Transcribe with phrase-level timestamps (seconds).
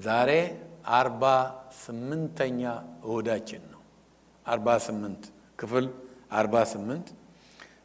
[0.00, 0.30] ዛሬ
[0.98, 1.24] አርባ
[1.82, 2.60] ስምንተኛ
[3.04, 3.80] እሁዳችን ነው።
[4.46, 5.22] አርባ ስምንት
[5.58, 5.86] ክፍል
[6.32, 7.06] አርባ ስምንት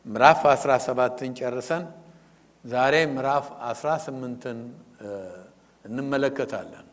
[0.06, 1.84] ምዕራፍ አስራ ሰባትን ጨርሰን
[2.66, 4.60] ዛሬ ምዕራፍ አስራ ስምንትን
[5.86, 6.86] እንመለከታለን።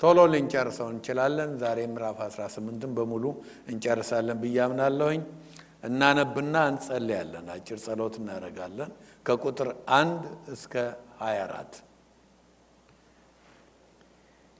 [0.00, 3.24] ቶሎ ልንጨርሰው እንችላለን። ዛሬ ምዕራፍ አስራ ስምንትን በሙሉ
[3.72, 5.22] እንጨርሳለን ብዬ አምናለሁኝ።
[5.88, 8.90] እናነብና እንጸልያለን። አጭር ጸሎት እናደርጋለን
[9.26, 10.22] ከቁጥር አንድ
[10.54, 10.74] እስከ
[11.22, 11.72] ሀያ አራት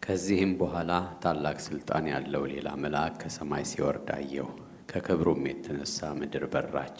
[0.03, 0.93] ከዚህም በኋላ
[1.23, 4.49] ታላቅ ስልጣን ያለው ሌላ መልአክ ከሰማይ ሲወርድ አየሁ።
[4.90, 6.99] ከክብሩም የተነሳ ምድር በራች፣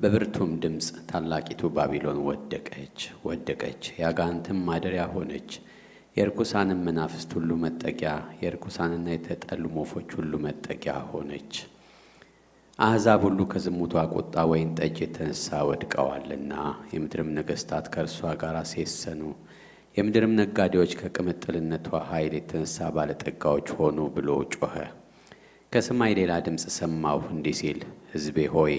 [0.00, 5.50] በብርቱም ድምፅ ታላቂቱ ባቢሎን ወደቀች ወደቀች፣ የአጋንንትም ማደሪያ ሆነች፣
[6.16, 11.52] የርኩሳንም መናፍስት ሁሉ መጠጊያ፣ የርኩሳንና የተጠሉ ወፎች ሁሉ መጠጊያ ሆነች።
[12.78, 16.52] አሕዛብ ሁሉ ከዝሙቷ ቁጣ ወይን ጠጅ የተነሳ ወድቀዋልና፣
[16.92, 19.22] የምድርም ነገሥታት ከእርሷ ጋር ሴሰኑ።
[19.94, 24.74] የምድርም ነጋዴዎች ከቅምጥልነቷ ኃይል የተነሳ ባለጠጋዎች ሆኑ ብሎ ጮኸ።
[25.72, 27.80] ከሰማይ ሌላ ድምፅ ሰማሁ እንዲህ ሲል፣
[28.12, 28.74] ሕዝቤ ሆይ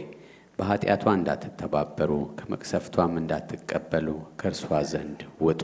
[0.60, 4.08] በኀጢአቷ እንዳትተባበሩ ከመቅሰፍቷም እንዳትቀበሉ
[4.40, 5.62] ከእርሷ ዘንድ ውጡ።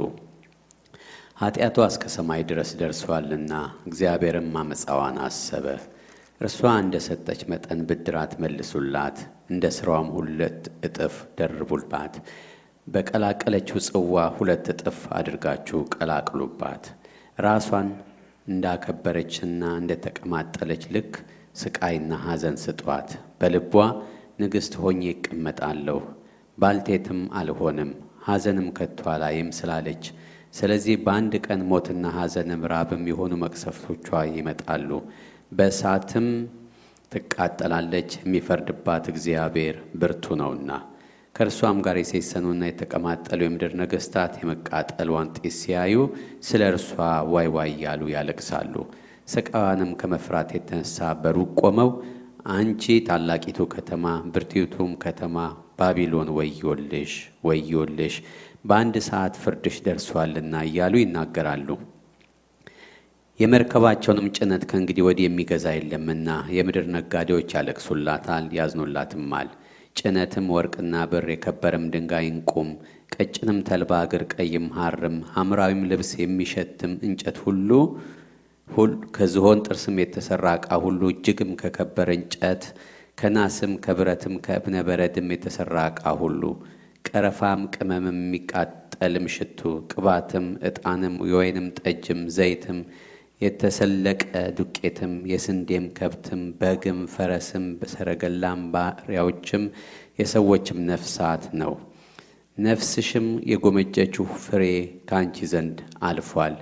[1.41, 3.53] ኀጢአቷ እስከ ሰማይ ድረስ ደርሷልና
[3.87, 5.65] እግዚአብሔርም አመፃዋን አሰበ።
[6.41, 9.17] እርሷ እንደ ሰጠች መጠን ብድራት መልሱላት፣
[9.51, 12.15] እንደ ሥራዋም ሁለት እጥፍ ደርቡባት።
[12.87, 16.83] በቀላቀለችው ጽዋ ሁለት እጥፍ አድርጋችሁ ቀላቅሉባት።
[17.37, 17.87] ራሷን
[18.47, 21.11] እንዳከበረችና እንደ ተቀማጠለች ልክ
[21.61, 23.73] ስቃይና ሐዘን ስጧት። በልቧ
[24.41, 25.99] ንግሥት ሆኜ ይቀመጣለሁ፣
[26.57, 27.91] ባልቴትም አልሆንም፣
[28.27, 30.03] ሐዘንም ከቶ አላይም ስላለች፣
[30.53, 34.89] ስለዚህ በአንድ ቀን ሞትና ሐዘንም ራብም የሆኑ መቅሰፍቶቿ ይመጣሉ፣
[35.51, 36.27] በእሳትም
[37.11, 40.71] ትቃጠላለች። የሚፈርድባት እግዚአብሔር ብርቱ ነውና።
[41.37, 45.95] ከእርሷም ጋር የሴሰኑና የተቀማጠሉ የምድር ነገሥታት የመቃጠሏን ጢስ ሲያዩ
[46.47, 46.91] ስለ እርሷ
[47.33, 48.73] ዋይ ዋይ እያሉ ያለቅሳሉ።
[49.27, 51.89] ስቃይዋንም ከመፍራት የተነሳ በሩቅ ቆመው
[52.53, 55.37] አንቺ ታላቂቱ ከተማ ብርቲቱም ከተማ
[55.79, 58.15] ባቢሎን ወዮልሽ ወዮልሽ፣
[58.65, 61.69] በአንድ ሰዓት ፍርድሽ ደርሷልና እያሉ ይናገራሉ።
[63.39, 69.49] የመርከባቸውንም ጭነት ከእንግዲህ ወዲህ የሚገዛ የለምና የምድር ነጋዴዎች ያለቅሱላታል፣ ያዝኑላትማል።
[69.97, 72.69] ጭነትም ወርቅና ብር የከበረም ድንጋይ እንቁም
[73.15, 77.69] ቀጭንም ተልባ እግር ቀይም ሐርም ሐምራዊም ልብስ የሚሸትም እንጨት ሁሉ
[79.15, 82.63] ከዝሆን ጥርስም የተሠራ ዕቃ ሁሉ እጅግም ከከበረ እንጨት
[83.17, 86.41] ከናስም ከብረትም ከእብነ በረድም የተሠራ ዕቃ ሁሉ።
[87.05, 89.59] ቀረፋም ቅመምም የሚቃጠልም ሽቱ
[89.91, 92.79] ቅባትም ዕጣንም የወይንም ጠጅም ዘይትም
[93.41, 94.21] የተሰለቀ
[94.57, 99.63] ዱቄትም የስንዴም ከብትም በግም ፈረስም ሰረገላም ባሪያዎችም
[100.19, 101.73] የሰዎችም ነፍሳት ነው።
[102.57, 104.63] ነፍስሽም የጎመጀችው ፍሬ
[105.09, 105.77] ከአንቺ ዘንድ
[106.07, 106.55] አልፏል።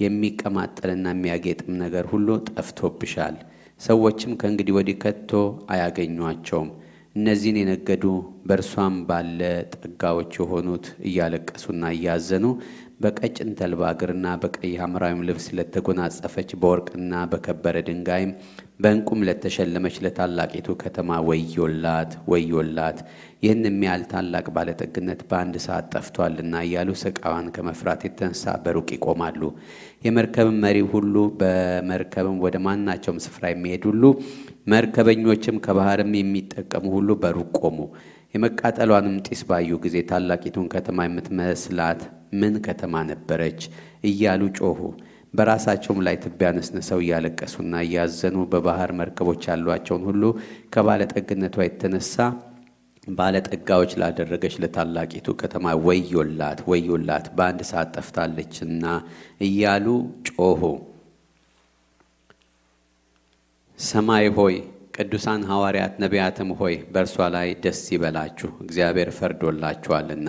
[0.00, 3.36] የሚቀማጠልና የሚያጌጥም ነገር ሁሉ ጠፍቶብሻል።
[3.80, 5.32] ሰዎችም ከእንግዲህ ወዲህ ከቶ
[5.72, 6.68] አያገኟቸውም።
[7.16, 8.04] እነዚህን የነገዱ
[8.46, 9.40] በእርሷም ባለ
[9.76, 12.44] ጠጋዎች የሆኑት እያለቀሱና እያዘኑ
[13.00, 18.32] በቀጭን ተልባ እግርና በቀይ ሐምራዊም ልብስ ለተጎናጸፈች በወርቅና በከበረ ድንጋይም
[18.80, 22.98] በዕንቁም ለተሸለመች ለታላቂቱ ከተማ ወዮላት ወዮላት፣
[23.42, 29.40] ይህን የሚያህል ታላቅ ባለጠግነት በአንድ ሰዓት ጠፍቷልና እያሉ ስቃዋን ከመፍራት የተነሳ በሩቅ ይቆማሉ።
[30.06, 34.02] የመርከብም መሪ ሁሉ በመርከብም ወደ ማናቸውም ስፍራ የሚሄድ ሁሉ
[34.72, 37.78] መርከበኞችም ከባህርም የሚጠቀሙ ሁሉ በሩቅ ቆሙ።
[38.34, 42.00] የመቃጠሏንም ጢስ ባዩ ጊዜ ታላቂቱን ከተማ የምትመስላት
[42.40, 43.60] ምን ከተማ ነበረች
[44.04, 44.80] እያሉ ጮኹ።
[45.34, 50.22] በራሳቸውም ላይ ትቢያ ነስንሰው እያለቀሱና እያዘኑ በባህር መርከቦች ያሏቸውን ሁሉ
[50.74, 52.14] ከባለጠግነቷ የተነሳ
[53.06, 58.84] ባለጠጋዎች ላደረገች ለታላቂቱ ከተማ ወዮላት ወዮላት በአንድ ሰዓት ጠፍታለችና
[59.46, 59.86] እያሉ
[60.30, 60.62] ጮኹ።
[63.78, 64.56] ሰማይ ሆይ
[64.96, 70.28] ቅዱሳን ሐዋርያት ነቢያትም ሆይ በእርሷ ላይ ደስ ይበላችሁ፣ እግዚአብሔር ፈርዶላችኋልና።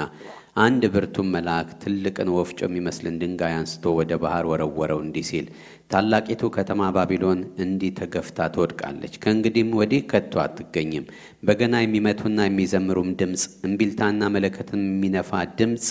[0.60, 5.46] አንድ ብርቱም መልአክ ትልቅን ወፍጮ የሚመስልን ድንጋይ አንስቶ ወደ ባህር ወረወረው፣ እንዲህ ሲል
[5.92, 11.06] ታላቂቱ ከተማ ባቢሎን እንዲህ ተገፍታ ትወድቃለች፣ ከእንግዲህም ወዲህ ከቶ አትገኝም።
[11.48, 15.86] በገና የሚመቱና የሚዘምሩም ድምፅ፣ እምቢልታና መለከትን የሚነፋ ድምፅ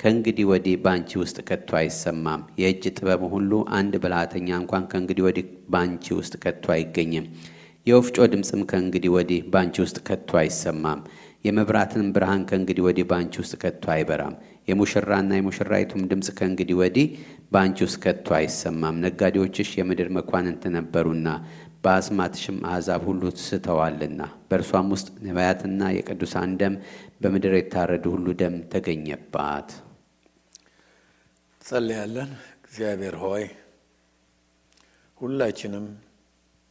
[0.00, 6.06] ከእንግዲህ ወዲህ በአንቺ ውስጥ ከቶ አይሰማም። የእጅ ጥበብ ሁሉ አንድ ብልሃተኛ እንኳን ከእንግዲህ ወዲህ በአንቺ
[6.20, 7.28] ውስጥ ከቶ አይገኝም።
[7.86, 11.00] የወፍጮ ድምፅም ከእንግዲህ ወዲህ በአንቺ ውስጥ ከቶ አይሰማም።
[11.44, 14.34] የመብራትንም ብርሃን ከእንግዲህ ወዲህ በአንቺ ውስጥ ከቶ አይበራም።
[14.68, 17.06] የሙሽራና የሙሽራይቱም ድምፅ ከእንግዲህ ወዲህ
[17.52, 21.28] በአንቺ ውስጥ ከቶ አይሰማም። ነጋዴዎችሽ የምድር መኳንንት ነበሩና
[21.82, 26.76] በአስማትሽም አሕዛብ ሁሉ ስተዋልና በእርሷም ውስጥ ነቢያትና የቅዱሳን ደም
[27.22, 29.68] በምድር የታረዱ ሁሉ ደም ተገኘባት።
[31.60, 32.30] ጸልያለን።
[32.66, 33.44] እግዚአብሔር ሆይ
[35.20, 35.84] ሁላችንም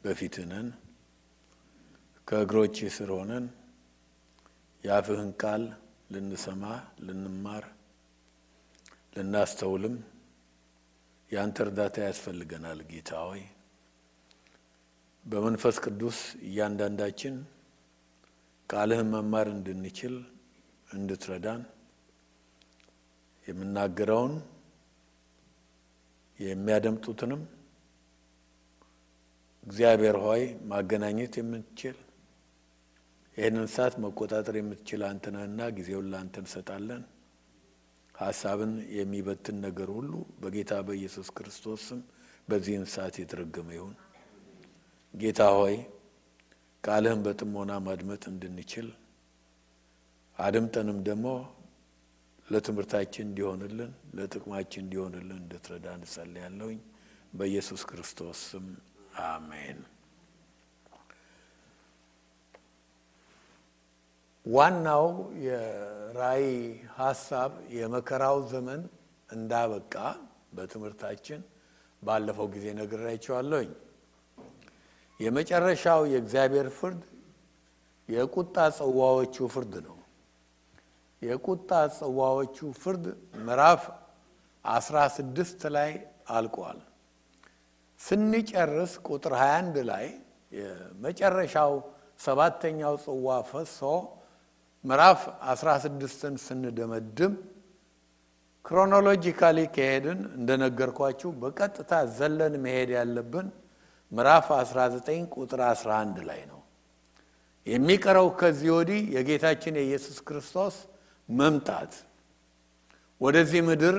[0.01, 0.67] በፊትህ ነን።
[2.27, 3.45] ከእግሮች ስር ሆነን
[4.83, 5.63] የአፍህን ቃል
[6.12, 6.63] ልንሰማ፣
[7.06, 7.65] ልንማር፣
[9.15, 9.95] ልናስተውልም
[11.31, 13.44] የአንተ እርዳታ ያስፈልገናል። ጌታ ሆይ
[15.25, 17.35] በመንፈስ ቅዱስ እያንዳንዳችን
[18.69, 20.15] ቃልህን መማር እንድንችል
[20.89, 21.62] እንድትረዳን
[23.47, 24.33] የምናገረውን
[26.39, 27.41] የሚያደምጡትንም
[29.63, 31.97] እግዚአብሔር ሆይ ማገናኘት የምትችል
[33.38, 37.03] ይህንን ሰዓት መቆጣጠር የምትችል አንተ ነህና ጊዜውን ለአንተ እንሰጣለን።
[38.15, 42.01] ሀሳብን የሚበትን ነገር ሁሉ በጌታ በኢየሱስ ክርስቶስ ስም
[42.47, 43.95] በዚህን ሰዓት የተረገመ ይሁን።
[45.13, 45.75] ጌታ ሆይ
[46.83, 48.88] ቃልህን በጥሞና ማድመጥ እንድንችል
[50.39, 51.27] አድምጠንም ደግሞ
[52.47, 56.79] ለትምህርታችን እንዲሆንልን ለጥቅማችን እንዲሆንልን እንድትረዳ እንጸልያለሁኝ።
[57.33, 58.65] በኢየሱስ ክርስቶስ ስም
[59.27, 59.79] አሜን።
[64.45, 65.05] ዋናው
[65.45, 66.49] የራእይ
[66.97, 68.81] ሀሳብ የመከራው ዘመን
[69.29, 69.93] እንዳበቃ
[70.55, 71.41] በትምህርታችን
[72.01, 73.69] ባለፈው ጊዜ ነግሬያቸዋለሁኝ።
[75.19, 77.01] የመጨረሻው የእግዚአብሔር ፍርድ
[78.09, 79.97] የቁጣ ጽዋዎቹ ፍርድ ነው።
[81.21, 83.05] የቁጣ ጽዋዎቹ ፍርድ
[83.45, 83.83] ምዕራፍ
[84.65, 85.91] አስራ ስድስት ላይ
[86.35, 86.79] አልቋል።
[87.99, 90.05] ስንጨርስ ቁጥር 21 ላይ
[90.51, 91.73] የመጨረሻው
[92.19, 93.79] ሰባተኛው ጽዋ ፈሶ
[94.85, 95.19] ምዕራፍ
[95.51, 97.33] 16ን ስንደመድም
[98.65, 103.47] ክሮኖሎጂካሊ ከሄድን እንደነገርኳችሁ በቀጥታ ዘለን መሄድ ያለብን
[104.12, 106.59] ምዕራፍ 19 ቁጥር 11 ላይ ነው።
[107.68, 110.75] የሚቀረው ከዚህ ወዲህ የጌታችን የኢየሱስ ክርስቶስ
[111.29, 111.94] መምጣት
[113.21, 113.97] ወደዚህ ምድር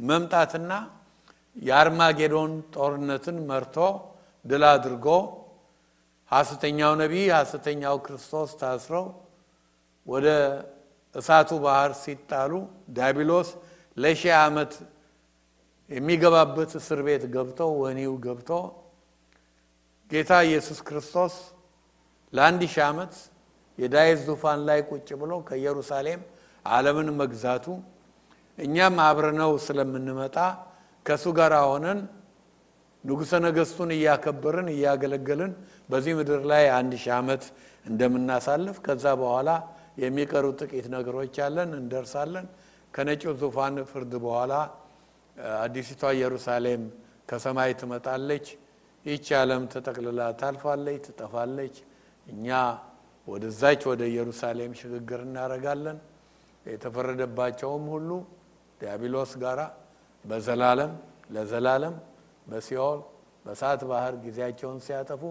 [0.00, 0.72] መምጣትና
[1.56, 3.76] የአርማጌዶን ጦርነትን መርቶ
[4.44, 5.06] ድል አድርጎ
[6.30, 9.06] ሐሰተኛው ነቢይ ሐሰተኛው ክርስቶስ ታስረው
[10.06, 10.26] ወደ
[11.14, 12.52] እሳቱ ባህር ሲጣሉ
[12.96, 13.48] ዲያብሎስ
[13.96, 14.72] ለሺህ ዓመት
[15.90, 18.50] የሚገባበት እስር ቤት ገብተው ወህኒው ገብቶ
[20.10, 21.34] ጌታ ኢየሱስ ክርስቶስ
[22.32, 23.14] ለአንድ ሺህ ዓመት
[23.78, 26.20] የዳዊት ዙፋን ላይ ቁጭ ብሎ ከኢየሩሳሌም
[26.66, 27.66] ዓለምን መግዛቱ
[28.58, 30.36] እኛም አብረነው ስለምንመጣ
[31.06, 31.98] ከእሱ ጋር ሆነን
[33.04, 35.52] ንጉሠ ነገሥቱን እያከበርን እያገለገልን
[35.90, 37.42] በዚህ ምድር ላይ አንድ ሺህ ዓመት
[37.86, 39.50] እንደምናሳልፍ ከዛ በኋላ
[39.96, 42.46] የሚቀሩ ጥቂት ነገሮች አለን፣ እንደርሳለን።
[42.94, 44.52] ከነጭው ዙፋን ፍርድ በኋላ
[45.60, 46.82] አዲሲቷ ኢየሩሳሌም
[47.30, 48.46] ከሰማይ ትመጣለች።
[49.04, 51.74] ይህች ዓለም ተጠቅልላ ታልፋለች፣ ትጠፋለች።
[52.26, 52.46] እኛ
[53.28, 55.98] ወደዛች ወደ ኢየሩሳሌም ሽግግር እናደርጋለን።
[56.66, 58.10] የተፈረደባቸውም ሁሉ
[58.80, 59.60] ዲያብሎስ ጋራ
[60.24, 60.92] በዘላለም
[61.30, 61.94] ለዘላለም
[62.46, 63.00] በሲኦል
[63.44, 65.22] በእሳት ባህር ጊዜያቸውን ሲያጠፉ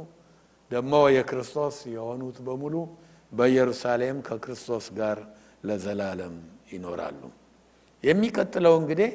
[0.71, 2.75] ደግሞ የክርስቶስ የሆኑት በሙሉ
[3.31, 5.17] በኢየሩሳሌም ከክርስቶስ ጋር
[5.63, 6.35] ለዘላለም
[6.71, 7.21] ይኖራሉ።
[8.03, 9.11] የሚቀጥለው እንግዲህ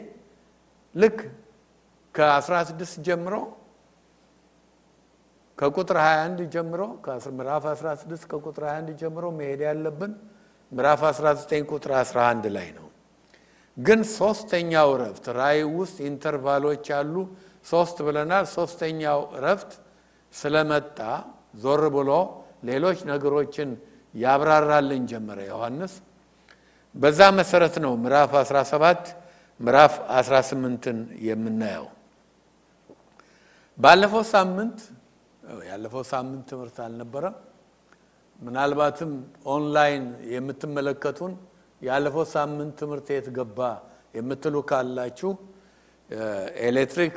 [0.95, 1.19] ልክ
[2.15, 3.35] ከ16 ጀምሮ
[5.59, 6.83] ከቁጥር 21 ጀምሮ
[7.33, 10.13] ምዕራፍ 16 ከቁጥር 21 ጀምሮ መሄድ ያለብን
[10.73, 12.87] ምዕራፍ 19 ቁጥር 11 ላይ ነው።
[13.77, 17.15] ግን ሶስተኛው እረፍት ራእይ ውስጥ ኢንተርቫሎች አሉ።
[17.67, 19.71] ሶስት ብለናል። ሶስተኛው እረፍት
[20.35, 20.99] ስለመጣ
[21.63, 22.11] ዞር ብሎ
[22.65, 23.71] ሌሎች ነገሮችን
[24.15, 25.93] ያብራራልን ጀመረ ዮሐንስ።
[26.95, 29.11] በዛ መሰረት ነው ምዕራፍ 17
[29.61, 31.87] ምዕራፍ 18ን የምናየው።
[33.79, 34.79] ባለፈው ሳምንት
[35.69, 37.37] ያለፈው ሳምንት ትምህርት አልነበረም።
[38.41, 39.13] ምናልባትም
[39.55, 41.33] ኦንላይን የምትመለከቱን
[41.81, 43.59] ያለፈው ሳምንት ትምህርት የት ገባ
[44.15, 45.31] የምትሉ ካላችሁ
[46.69, 47.17] ኤሌክትሪክ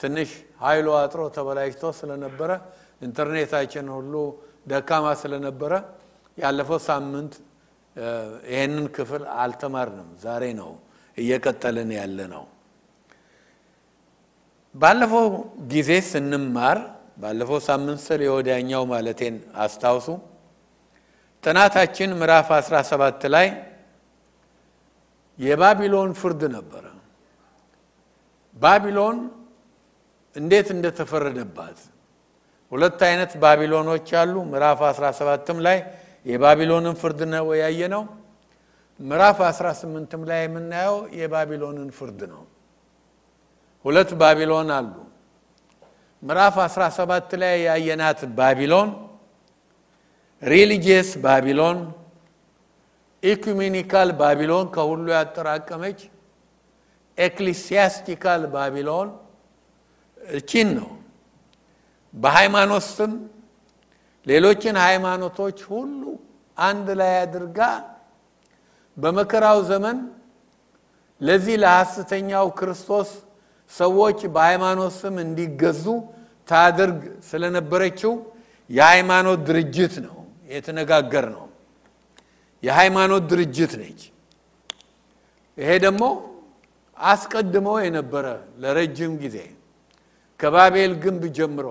[0.00, 0.30] ትንሽ
[0.62, 2.50] ኃይሉ አጥሮ ተበላሽቶ ስለነበረ
[3.02, 4.14] ኢንተርኔታችን ሁሉ
[4.66, 5.72] ደካማ ስለነበረ
[6.38, 7.32] ያለፈው ሳምንት
[8.46, 10.70] ይህንን ክፍል አልተማርንም። ዛሬ ነው
[11.18, 12.44] እየቀጠልን ያለ ነው።
[14.74, 15.26] ባለፈው
[15.72, 16.78] ጊዜ ስንማር
[17.16, 20.08] ባለፈው ሳምንት ስል የወዲያኛው ማለቴን አስታውሱ።
[21.44, 23.46] ጥናታችን ምዕራፍ 17 ላይ
[25.38, 26.84] የባቢሎን ፍርድ ነበረ።
[28.56, 29.18] ባቢሎን
[30.36, 31.78] እንዴት እንደተፈረደባት
[32.74, 35.78] ሁለት አይነት ባቢሎኖች አሉ። ምዕራፍ 17ም ላይ
[36.26, 38.02] የባቢሎንን ፍርድ ነው ያየነው።
[39.00, 42.42] ምዕራፍ 18ም ላይ የምናየው የባቢሎንን ፍርድ ነው።
[43.84, 44.92] ሁለት ባቢሎን አሉ።
[46.22, 48.90] ምዕራፍ 17 ላይ ያየናት ባቢሎን
[50.42, 51.78] religious ባቢሎን፣
[53.22, 56.00] ecumenical ባቢሎን ከሁሉ ያጠራቀመች፣
[57.18, 59.08] ecclesiastical ባቢሎን
[60.34, 60.88] እቺን ነው
[62.14, 63.12] በሃይማኖት ስም
[64.26, 66.02] ሌሎችን ሃይማኖቶች ሁሉ
[66.56, 67.58] አንድ ላይ አድርጋ
[68.96, 69.98] በመከራው ዘመን
[71.20, 73.10] ለዚህ ለሐሰተኛው ክርስቶስ
[73.72, 75.84] ሰዎች በሃይማኖት ስም እንዲገዙ
[76.48, 78.12] ታድርግ ስለነበረችው
[78.70, 80.16] የሃይማኖት ድርጅት ነው
[80.48, 81.44] የተነጋገር ነው።
[82.62, 84.00] የሃይማኖት ድርጅት ነች።
[85.58, 86.04] ይሄ ደግሞ
[86.96, 88.26] አስቀድሞ የነበረ
[88.62, 89.36] ለረጅም ጊዜ
[90.40, 91.66] ከባቤል ግንብ ጀምሮ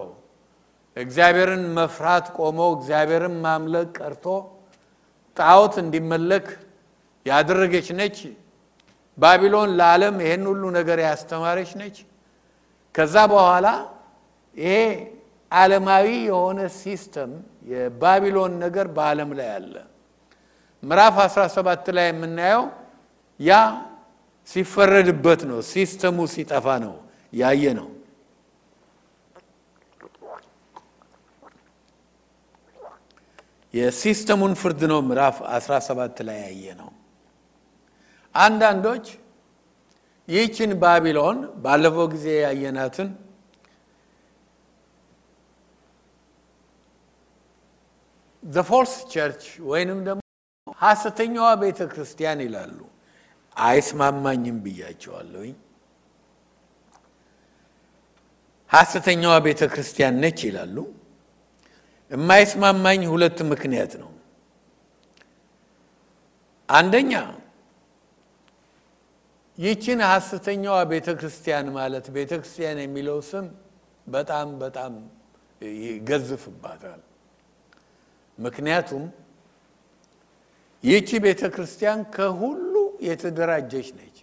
[0.97, 4.25] እግዚአብሔርን መፍራት ቆሞ እግዚአብሔርን ማምለክ ቀርቶ
[5.37, 6.47] ጣዖት እንዲመለክ
[7.25, 8.17] ያደረገች ነች።
[9.17, 11.97] ባቢሎን ለዓለም ይሄን ሁሉ ነገር ያስተማረች ነች።
[12.95, 13.67] ከዛ በኋላ
[14.55, 14.75] ይሄ
[15.51, 17.31] ዓለማዊ የሆነ system
[17.71, 19.75] የባቢሎን ነገር በዓለም ላይ አለ።
[20.83, 22.63] ምዕራፍ 17 ላይ የምናየው
[23.39, 23.51] ያ
[24.49, 26.95] ሲፈረድበት ነው። system ኡ ሲጠፋ ነው
[27.33, 27.87] ያየነው።
[33.73, 36.89] የ system ኡን ፍርድ ነው ምዕራፍ 17 ላይ ያየነው።
[38.35, 39.05] አንዳንዶች
[40.27, 43.09] ይህችን ባቢሎን ባለፈው ጊዜ ያየናትን
[48.43, 50.21] the false church ወይንም ደግሞ
[50.79, 52.79] ሐሰተኛዋ ቤተ ክርስቲያን ይላሉ።
[53.57, 55.53] አይስማማኝም ብያችኋለሁኝ።
[58.71, 60.77] ሐሰተኛዋ ቤተ ክርስቲያን ነች ይላሉ።
[62.13, 64.09] የማይስማማኝ ሁለት ምክንያት ነው።
[66.69, 67.13] አንደኛ
[69.57, 73.47] ይችን ሐሰተኛዋ ቤተ ክርስቲያን ማለት ቤተ ክርስቲያን የሚለው ስም
[74.07, 74.93] በጣም በጣም
[75.81, 77.01] ይገዝፍባታል።
[78.37, 79.03] ምክንያቱም
[80.83, 82.73] ይህቺ ቤተ ክርስቲያን ከሁሉ
[83.07, 84.17] የተደራጀች ነች።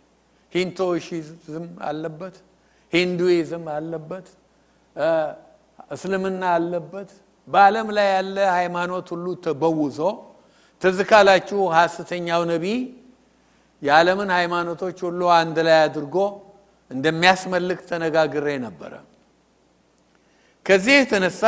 [0.53, 2.37] ሂንቶሺዝም አለበት፣
[2.93, 4.27] ሂንዱይዝም አለበት፣
[5.95, 7.11] እስልምና አለበት።
[7.51, 9.99] በዓለም ላይ ያለ ሃይማኖት ሁሉ ተበውዞ
[10.83, 12.79] ትዝ ካላችሁ ሐሰተኛው ነቢይ
[13.83, 16.17] የዓለምን ሃይማኖቶች ሁሉ አንድ ላይ አድርጎ
[16.91, 18.93] እንደሚያስመልክ ተነጋግሬ ነበረ።
[20.67, 21.43] ከዚህ የተነሳ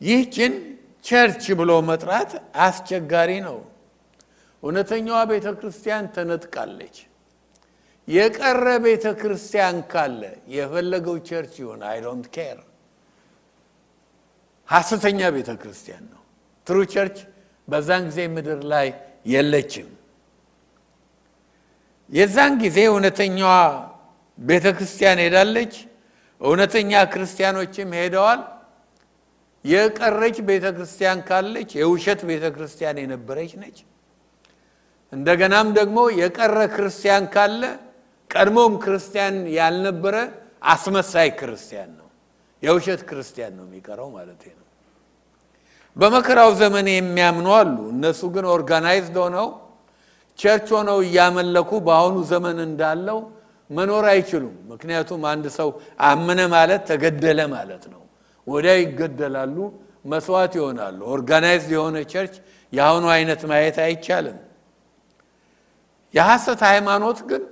[0.00, 0.52] ይህችን
[1.04, 2.32] church ብሎ መጥራት
[2.64, 3.58] አስቸጋሪ ነው።
[4.62, 6.96] እውነተኛዋ ቤተ ክርስቲያን ተነጥቃለች።
[8.08, 10.22] የቀረ ቤተ ክርስቲያን ካለ
[10.54, 12.58] የፈለገው church ይሁን I don't care
[14.72, 16.20] ሐሰተኛ ቤተ ክርስቲያን ነው።
[16.66, 17.16] true church
[17.68, 18.88] በዛን ጊዜ ምድር ላይ
[19.26, 19.88] የለችም።
[22.10, 23.52] የዛን ጊዜ እውነተኛዋ
[24.38, 25.74] ቤተ ክርስቲያን ሄዳለች።
[26.40, 28.40] እውነተኛ ክርስቲያኖችም ሄደዋል።
[29.64, 33.78] የቀረች ቤተ ክርስቲያን ካለች የውሸት ቤተ ክርስቲያን የነበረች ነች።
[35.12, 37.62] እንደገናም ደግሞ የቀረ ክርስቲያን ካለ
[38.30, 40.16] ቀድሞም ክርስቲያን ያልነበረ
[40.72, 42.08] አስመሳይ ክርስቲያን ነው።
[42.62, 44.61] የውሸት ክርስቲያን ነው የሚቀረው ማለት ነው።
[45.96, 49.48] በመከራው ዘመን የሚያምኑ አሉ። እነሱ ግን organized ሆነው
[50.38, 53.18] church ሆነው እያመለኩ በአሁኑ ዘመን እንዳለው
[53.70, 55.68] መኖር አይችሉም። ምክንያቱም አንድ ሰው
[56.06, 58.02] አመነ ማለት ተገደለ ማለት ነው።
[58.46, 59.56] ወዲያ ይገደላሉ፣
[60.12, 62.34] መስዋዕት ይሆናሉ። organized የሆነ church
[62.72, 64.38] የአሁኑ አይነት ማየት አይቻልም።
[66.14, 67.42] የሐሰት ሃይማኖት ግን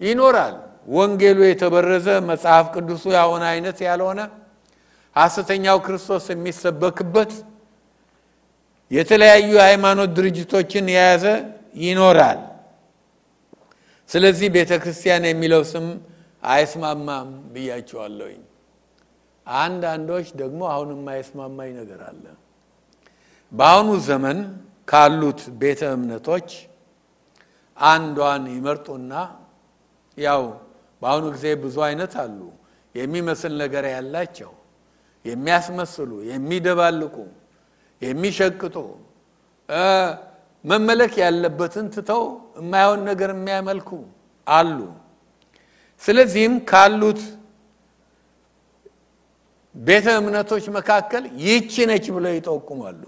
[0.00, 0.56] ይኖራል።
[0.88, 4.20] ወንጌሉ የተበረዘ መጽሐፍ ቅዱሱ ያሆነ አይነት ያልሆነ
[5.16, 7.32] ሐሰተኛው ክርስቶስ የሚሰበክበት
[8.90, 11.24] የተለያዩ የሃይማኖት ድርጅቶችን የያዘ
[11.82, 12.40] ይኖራል።
[14.10, 15.86] ስለዚህ ቤተ ክርስቲያን የሚለው ስም
[16.42, 18.40] አይስማማም ብያቸዋለሁኝ።
[19.46, 22.24] አንዳንዶች ደግሞ አሁን የማይስማማኝ ነገር አለ።
[23.52, 24.38] በአሁኑ ዘመን
[24.88, 26.48] ካሉት ቤተ እምነቶች
[27.78, 29.12] አንዷን ይመርጡና
[30.18, 30.42] ያው
[31.02, 32.38] በአሁኑ ጊዜ ብዙ አይነት አሉ።
[32.94, 34.52] የሚመስል ነገር ያላቸው
[35.28, 37.16] የሚያስመስሉ፣ የሚደባልቁ፣
[38.02, 38.76] የሚሸቅጡ
[40.64, 42.22] መመለክ ያለበትን ትተው
[42.58, 43.90] የማይሆን ነገር የሚያመልኩ
[44.46, 44.78] አሉ።
[46.02, 47.20] ስለዚህም ካሉት
[49.74, 53.02] ቤተ እምነቶች መካከል ይህቺ ነች ብለው ይጠቁማሉ።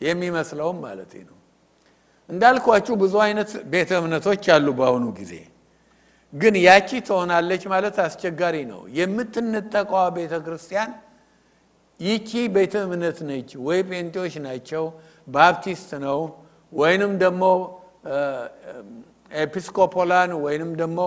[0.00, 1.36] የሚመስለውም ማለት ነው።
[2.30, 5.32] እንዳልኳችሁ ብዙ አይነት ቤተ እምነቶች አሉ በአሁኑ ጊዜ
[6.32, 10.90] ግን ያቺ ትሆናለች ማለት አስቸጋሪ ነው። የምትነጠቀዋ ቤተ ክርስቲያን
[12.00, 14.84] ይቺ ቤተ እምነት ነች ወይ ጴንጤዎች ናቸው፣
[15.28, 16.18] Baptist ነው
[16.72, 17.42] ወይንም ደግሞ
[19.38, 21.00] Episcopalian ወይንም ደግሞ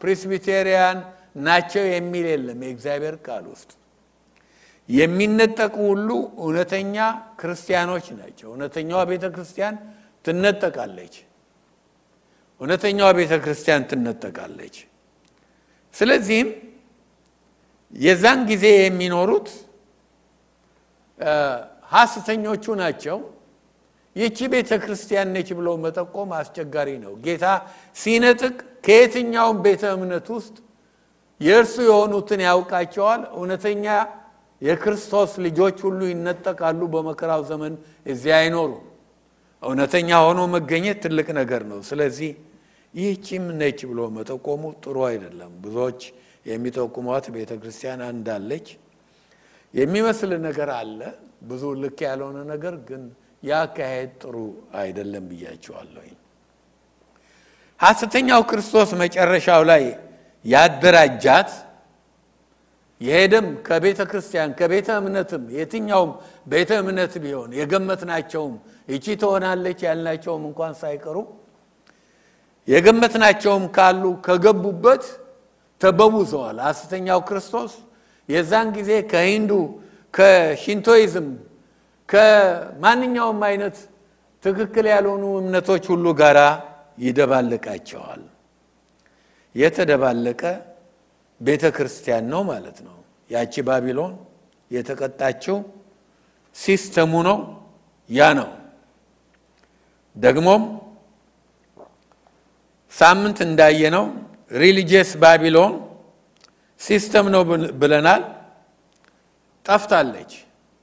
[0.00, 0.98] Presbyterian
[1.44, 3.70] ናቸው የሚል የለም። የእግዚአብሔር ቃል ውስጥ
[4.88, 6.08] የሚነጠቁ ሁሉ
[6.40, 6.96] እውነተኛ
[7.40, 9.74] ክርስቲያኖች ናቸው። እውነተኛዋ ቤተ ክርስቲያን
[10.24, 11.14] ትነጠቃለች።
[12.60, 14.76] እውነተኛዋ ቤተ ክርስቲያን ትነጠቃለች።
[15.94, 16.48] ስለዚህም
[17.96, 19.48] የዛን ጊዜ የሚኖሩት
[21.92, 23.18] ሐሰተኞቹ ናቸው።
[24.16, 27.44] ይቺ ቤተ ክርስቲያን ነች ብሎ መጠቆም አስቸጋሪ ነው። ጌታ
[27.96, 30.56] ሲነጥቅ ከየትኛውም ቤተ እምነት ውስጥ
[31.40, 33.84] የእርሱ የሆኑትን ያውቃቸዋል። እውነተኛ
[34.62, 37.74] የክርስቶስ ልጆች ሁሉ ይነጠቃሉ። በመከራው ዘመን
[38.06, 38.82] እዚያ አይኖሩም።
[39.62, 42.30] እውነተኛ ሆኖ መገኘት ትልቅ ነገር ነው። ስለዚህ
[42.94, 46.00] ይህቺም ነች ብሎ መጠቆሙ ጥሩ አይደለም። ብዙዎች
[46.46, 48.66] የሚጠቁሟት ቤተ ክርስቲያን አንዳለች
[49.74, 51.00] የሚመስል ነገር አለ።
[51.42, 53.02] ብዙ ልክ ያልሆነ ነገር ግን
[53.42, 54.36] ያካሄድ ጥሩ
[54.80, 56.14] አይደለም ብያቸዋለሁኝ።
[57.80, 59.84] ሐሰተኛው ክርስቶስ መጨረሻው ላይ
[60.44, 61.50] ያደራጃት
[63.00, 66.10] የሄደም ከቤተ ክርስቲያን ከቤተ እምነትም የትኛውም
[66.46, 68.54] ቤተ እምነት ቢሆን የገመትናቸውም
[68.88, 71.16] ይቺ ትሆናለች ያልናቸውም እንኳን ሳይቀሩ
[72.68, 75.04] የገመትናቸውም ካሉ ከገቡበት
[75.80, 77.72] ተበውዘዋል። ሐሰተኛው ክርስቶስ
[78.30, 79.52] የዛን ጊዜ ከሂንዱ
[80.14, 81.28] ከሽንቶይዝም
[82.08, 83.76] ከማንኛውም አይነት
[84.44, 86.38] ትክክል ያልሆኑ እምነቶች ሁሉ ጋር
[86.98, 88.22] ይደባልቃቸዋል።
[89.54, 90.42] የተደባለቀ
[91.40, 92.96] ቤተ ክርስቲያን ነው ማለት ነው።
[93.30, 94.12] ያቺ ባቢሎን
[94.70, 95.56] የተቀጣችው
[96.56, 97.38] system ኡ ነው።
[98.10, 98.48] ያ ነው
[100.16, 100.62] ደግሞም
[102.92, 104.04] ሳምንት እንዳየነው
[104.52, 105.72] religious ባቢሎን
[106.80, 107.42] system ነው
[107.80, 108.22] ብለናል።
[109.66, 110.32] ጠፍታለች።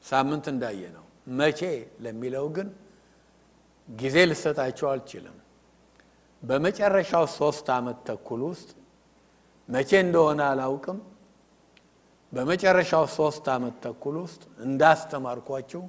[0.06, 1.06] ሳምንት እንዳየነው
[1.40, 1.62] መቼ
[2.04, 2.68] ለሚለው ግን
[3.88, 5.36] ጊዜ ልሰጣቸው አልችልም።
[6.44, 8.70] በመጨረሻው ሶስት ዓመት ተኩል ውስጥ
[9.70, 11.00] መቼ እንደሆነ አላውቅም።
[12.32, 15.82] በመጨረሻው ሶስት ዓመት ተኩል ውስጥ እንዳስተማርኳችሁ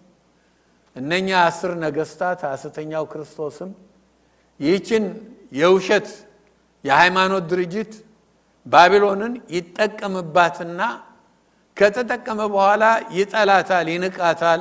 [0.97, 3.71] እነኛ አስር ነገስታት ሐሰተኛው ክርስቶስም
[4.61, 5.05] ይህችን
[5.53, 6.09] የውሸት
[6.85, 7.93] የሃይማኖት ድርጅት
[8.67, 10.81] ባቢሎንን ይጠቀምባትና
[11.77, 12.85] ከተጠቀመ በኋላ
[13.19, 14.61] ይጠላታል፣ ይንቃታል።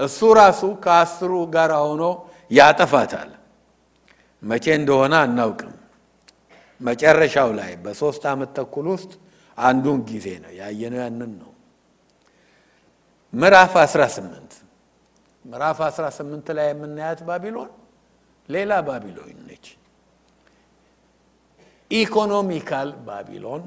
[0.00, 2.02] እሱ ራሱ ከአስሩ ጋር ሆኖ
[2.50, 3.30] ያጠፋታል።
[4.42, 5.74] መቼ እንደሆነ አናውቅም።
[6.80, 9.12] መጨረሻው ላይ በሶስት ዓመት ተኩል ውስጥ
[9.58, 11.50] አንዱን ጊዜ ነው ያየነው። ያንን ነው
[13.32, 14.52] ምዕራፍ 18
[15.44, 17.70] ምዕራፍ 18 ላይ የምናያት ባቢሎን
[18.48, 19.66] ሌላ ባቢሎን ነች።
[21.90, 23.64] economical ባቢሎን፣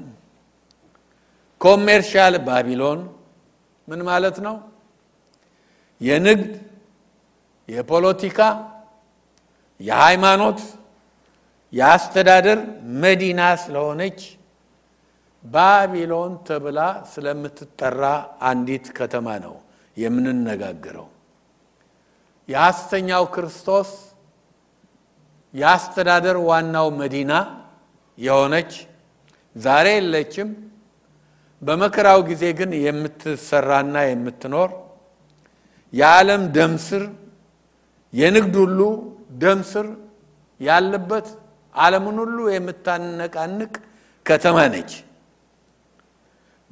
[1.60, 3.00] commercial ባቢሎን
[3.88, 4.56] ምን ማለት ነው?
[6.00, 6.52] የንግድ፣
[7.68, 8.38] የፖለቲካ፣
[9.80, 10.60] የሃይማኖት፣
[11.72, 12.58] የአስተዳደር
[13.02, 14.20] መዲና ስለሆነች
[15.44, 16.80] ባቢሎን ተብላ
[17.12, 18.02] ስለምትጠራ
[18.42, 19.54] አንዲት ከተማ ነው
[19.96, 21.08] የምንነጋገረው።
[22.48, 23.90] የሐሰተኛው ክርስቶስ
[25.54, 27.32] የአስተዳደር ዋናው መዲና
[28.18, 28.72] የሆነች
[29.56, 30.48] ዛሬ የለችም።
[31.62, 34.70] በመከራው ጊዜ ግን የምትሰራና የምትኖር
[35.92, 37.02] የዓለም ደምስር
[38.12, 38.80] የንግድ ሁሉ
[39.42, 39.86] ደምስር
[40.60, 41.26] ያለበት
[41.74, 43.72] ዓለምን ሁሉ የምታነቃንቅ
[44.26, 44.90] ከተማ ነች።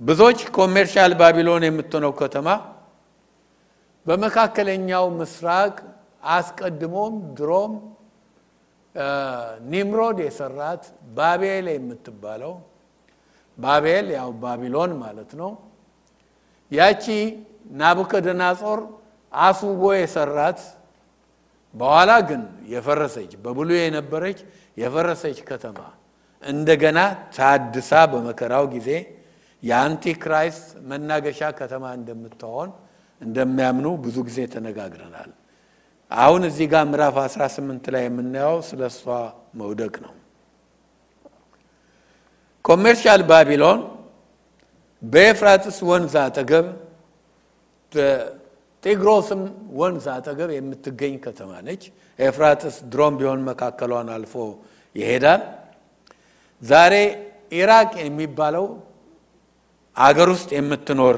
[0.01, 2.49] ብዙዎች ኮሜርሻል ባቢሎን የምትሆነው ከተማ
[4.07, 5.75] በመካከለኛው ምስራቅ
[6.31, 7.73] አስቀድሞም ድሮም
[9.71, 10.85] ኒምሮድ የሰራት
[11.17, 12.55] ባቤል የምትባለው
[13.59, 15.51] ባቤል ያው ባቢሎን ማለት ነው።
[16.73, 17.05] ያቺ
[17.81, 18.81] ናቡከደናጾር
[19.33, 20.61] አስውቦ የሰራት
[21.75, 24.39] በኋላ ግን የፈረሰች በብሉይ የነበረች
[24.77, 25.79] የፈረሰች ከተማ
[26.43, 26.99] እንደገና
[27.37, 28.91] ታድሳ በመከራው ጊዜ
[29.63, 32.71] የ Antichrist መናገሻ ከተማ እንደምትሆን
[33.21, 35.31] እንደሚያምኑ ብዙ ጊዜ ተነጋግረናል።
[36.11, 39.03] አሁን እዚህ ጋር ምዕራፍ 18 ላይ የምናየው ስለ እሷ
[39.61, 40.13] መውደቅ ነው።
[42.65, 43.81] commercial ባቢሎን
[45.03, 46.67] በኤፍራጥስ ወንዝ አጠገብ
[48.85, 49.41] ጤግሮስም
[49.81, 51.83] ወንዝ አጠገብ የምትገኝ ከተማ ነች።
[52.19, 54.35] ኤፍራጥስ ድሮም ቢሆን መካከሏን አልፎ
[54.97, 55.43] ይሄዳል።
[56.63, 56.95] ዛሬ
[57.53, 58.67] ኢራቅ የሚባለው
[59.97, 61.17] አገር ውስጥ የምትኖር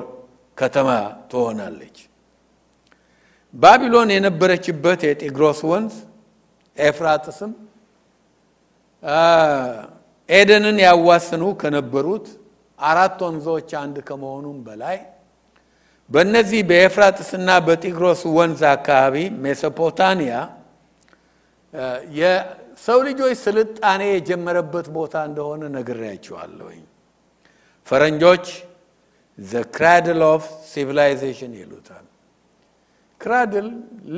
[0.57, 0.89] ከተማ
[1.31, 1.97] ትሆናለች።
[3.55, 5.95] ባቢሎን የነበረችበት የጤግሮስ ወንዝ
[6.77, 7.53] ኤፍራጥስም
[10.29, 12.27] ኤደንን ያዋስኑ ከነበሩት
[12.79, 14.97] አራት ወንዞች አንድ ከመሆኑም በላይ
[16.11, 20.35] በእነዚህ በኤፍራጥስና በጢግሮስ ወንዝ አካባቢ ሜሶፖታሚያ
[22.19, 26.83] የሰው ልጆች ስልጣኔ የጀመረበት ቦታ እንደሆነ ነግሬያችኋለሁኝ።
[27.87, 28.47] ፈረንጆች
[29.39, 32.07] the cradle of civilization ይሉታል።
[33.23, 33.67] cradle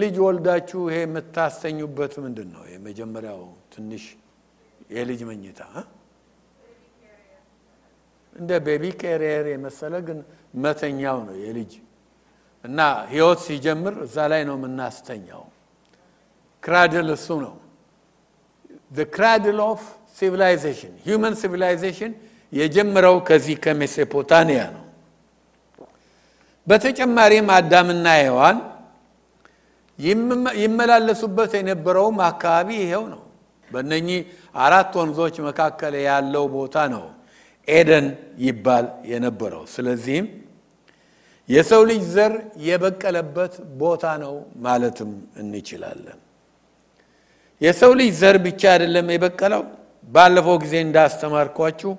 [0.00, 2.62] ልጅ ወልዳችሁ ይሄ የምታስተኙበት ምንድን ነው?
[2.72, 3.40] የመጀመሪያው
[3.72, 4.04] ትንሽ
[4.94, 5.60] የልጅ መኝታ
[8.36, 10.18] እንደ baby carrier የመሰለ ግን
[10.62, 11.72] መተኛው ነው የልጅ
[12.64, 12.78] እና
[13.10, 15.42] ህይወት ሲጀምር እዛ ላይ ነው የምናስተኛው።
[16.62, 17.54] cradle እሱ ነው።
[19.12, 19.82] cradle of
[20.18, 22.12] civilization human civilization
[22.52, 24.84] የጀመረው ከዚህ ከሜሶፖታሚያ ነው።
[26.66, 28.58] በተጨማሪም አዳምና ሔዋን
[30.58, 33.20] ይመላለሱበት የነበረውም አካባቢ ይሄው ነው።
[33.70, 34.20] በእነኚህ
[34.60, 37.04] አራት ወንዞች መካከል ያለው ቦታ ነው
[37.68, 38.06] ኤደን
[38.44, 40.26] ይባል የነበረው። ስለዚህም
[41.48, 42.32] የሰው ልጅ ዘር
[42.66, 46.18] የበቀለበት ቦታ ነው ማለትም እንችላለን።
[47.60, 49.62] የሰው ልጅ ዘር ብቻ አይደለም የበቀለው።
[50.08, 51.92] ባለፈው ጊዜ እንዳስተማርኳችሁ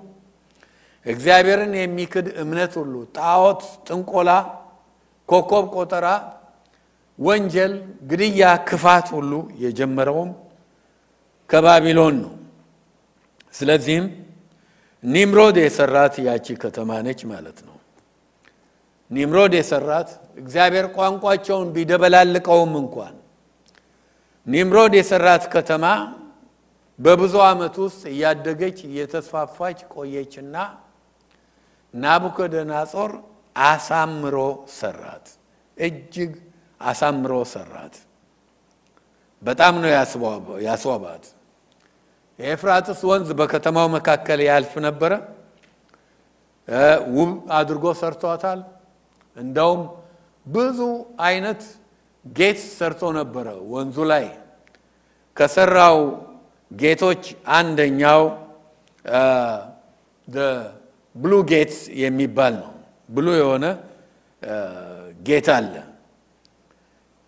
[1.05, 4.29] እግዚአብሔርን የሚክድ እምነት ሁሉ፣ ጣዖት፣ ጥንቆላ፣
[5.29, 6.07] ኮከብ ቆጠራ፣
[7.19, 7.73] ወንጀል፣
[8.09, 9.31] ግድያ፣ ክፋት ሁሉ
[9.63, 10.31] የጀመረውም
[11.49, 12.33] ከባቢሎን ነው።
[13.53, 14.05] ስለዚህም
[15.03, 17.75] ኒምሮድ የሰራት ያቺ ከተማ ነች ማለት ነው።
[19.11, 23.15] ኒምሮድ የሰራት እግዚአብሔር ቋንቋቸውን ቢደበላልቀውም እንኳን
[24.47, 25.85] ኒምሮድ የሰራት ከተማ
[26.99, 30.55] በብዙ ዓመት ውስጥ እያደገች እየተስፋፋች ቆየችና
[31.93, 33.11] ናቡከደነጾር
[33.55, 34.37] አሳምሮ
[34.71, 35.25] ሰራት።
[35.77, 36.31] እጅግ
[36.85, 37.95] አሳምሮ ሰራት።
[39.43, 39.89] በጣም ነው
[40.67, 41.23] ያስዋባት።
[42.39, 45.11] የኤፍራጥስ ወንዝ በከተማው መካከል ያልፍ ነበረ።
[47.15, 48.59] ውብ አድርጎ ሰርቷታል።
[49.37, 49.81] እንደውም
[50.45, 50.79] ብዙ
[51.25, 51.61] አይነት
[52.25, 54.25] ጌት ሰርቶ ነበረ ወንዙ ላይ
[55.37, 55.97] ከሰራው
[56.71, 57.23] ጌቶች
[57.55, 58.21] አንደኛው
[61.15, 62.71] ብሉ ጌትስ የሚባል ነው።
[63.09, 63.65] ብሉ የሆነ
[65.21, 65.73] ጌት አለ።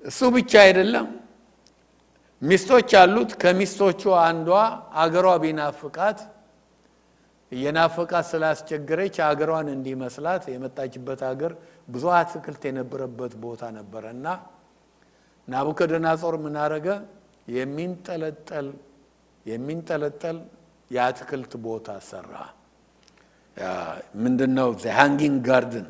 [0.08, 1.08] እሱ ብቻ አይደለም፣
[2.42, 4.50] ሚስቶች አሉት። ከሚስቶቹ አንዷ
[5.02, 6.20] አገሯ ቢናፍቃት
[7.52, 11.52] የናፈቃት ስላስቸገረች አገሯን እንዲመስላት የመጣችበት ሀገር
[11.88, 14.26] ብዙ አትክልት የነበረበት ቦታ ነበረ እና
[15.48, 16.56] ናቡከደነጾር ምን?
[17.48, 18.68] የሚንጠለጠል
[19.46, 20.38] የሚንጠለጠል
[20.92, 22.32] የአትክልት ቦታ ሰራ።
[24.24, 24.68] ምንድን ነው?
[24.98, 25.88] hanging garden።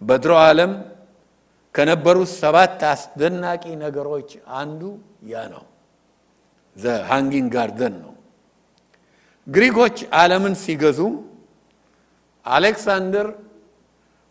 [0.00, 0.72] በድሮ ዓለም
[1.76, 4.80] ከነበሩት ሰባት አስደናቂ ነገሮች አንዱ
[5.28, 5.64] ያ ነው።
[6.76, 8.12] the hanging garden ነው።
[9.46, 11.00] ግሪኮች ዓለምን ሲገዙ
[12.46, 13.28] አሌክሳንደር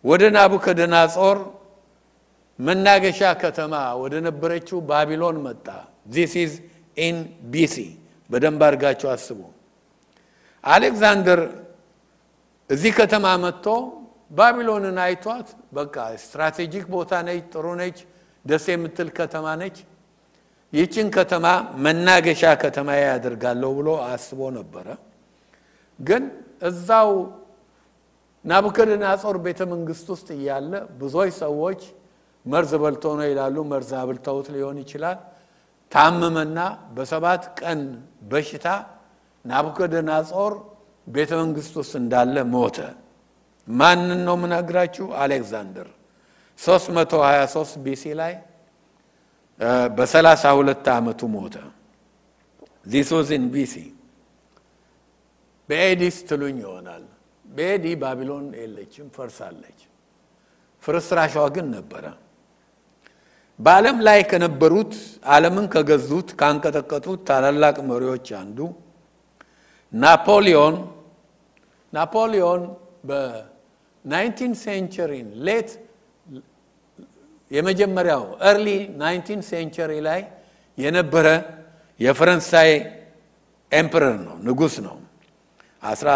[0.04, 1.38] ወደ ናቡከደነጾር
[2.60, 5.68] መናገሻ ከተማ ወደ ነበረችው ባቢሎን መጣ።
[6.14, 6.54] This is
[6.98, 7.18] in
[7.54, 7.76] BC።
[8.30, 9.40] በደንብ አድርጋቸው አስቡ።
[10.64, 11.40] አሌክዛንደር
[12.70, 13.66] እዚህ ከተማ መጥቶ
[14.32, 17.98] ባቢሎንን አይቷት፣ በቃ strategic ቦታ ነች፣ ጥሩ ነች፣
[18.46, 19.78] ደስ የምትል ከተማ ነች።
[20.74, 21.46] ይህችን ከተማ
[21.86, 24.88] መናገሻ ከተማ ያደርጋለሁ ብሎ አስቦ ነበረ።
[26.00, 26.24] ግን
[26.70, 27.12] እዛው
[28.46, 31.80] ናቡከደነጾር ቤተ መንግስት ውስጥ እያለ ብዙዎች ሰዎች
[32.46, 35.18] መርዝ በልቶ ነው ይላሉ። መርዝ አብልተውት ሊሆን ይችላል።
[35.92, 36.60] ታመመና
[36.96, 37.80] በሰባት ቀን
[38.32, 38.68] በሽታ
[39.46, 40.54] ናቡከደነጾር
[41.08, 42.78] ቤተ መንግስት ውስጥ እንዳለ ሞተ።
[43.68, 45.06] ማንን ነው የምነግራችሁ?
[45.18, 45.88] አሌክዛንደር
[46.60, 48.34] 323 BC ላይ
[49.98, 51.56] በሰላሳ ሁለት ዓመቱ ሞተ።
[53.32, 53.74] In BC።
[55.70, 57.04] በ AD ስ ትሉኝ ይሆናል።
[57.46, 59.80] በ AD ባቢሎን የለችም፣ ፈርሳለች።
[60.84, 62.06] ፍርስራሿ ግን ነበረ።
[63.60, 64.94] በዓለም ላይ ከነበሩት
[65.28, 68.60] ዓለምን ከገዙት ካንቀጠቀጡት ታላላቅ መሪዎች አንዱ
[69.94, 70.76] ናፖሊዮን
[71.94, 72.62] ናፖሊዮን
[74.06, 75.70] በ nineteen century ን late
[77.52, 80.22] የመጀመሪያው early nineteen century ላይ
[80.78, 81.28] የነበረ
[82.00, 82.70] የፈረንሳይ
[83.72, 84.98] emperor ነው፣ ንጉሥ ነው።
[85.84, 86.10] አስራ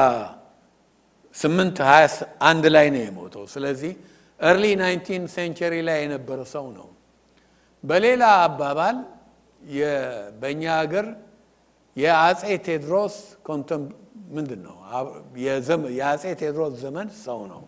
[1.36, 2.06] ስምንት ሀያ
[2.49, 3.91] አንድ ላይ ነው የሞተው። ስለዚህ
[4.39, 6.88] early nineteen century ላይ የነበረ ሰው ነው።
[7.84, 8.97] በሌላ አባባል
[10.41, 11.06] በእኛ ሀገር
[11.97, 13.15] የአጼ ቴዎድሮስ
[14.36, 14.75] ምንድን ነው
[15.97, 17.62] የአጼ ቴዎድሮስ ዘመን ሰው ነው።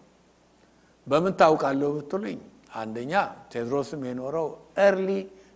[1.08, 2.40] በምን ታውቃለህ ብትሉኝ
[2.76, 3.14] አንደኛ
[3.52, 4.48] ቴዎድሮስም የኖረው
[4.84, 5.10] early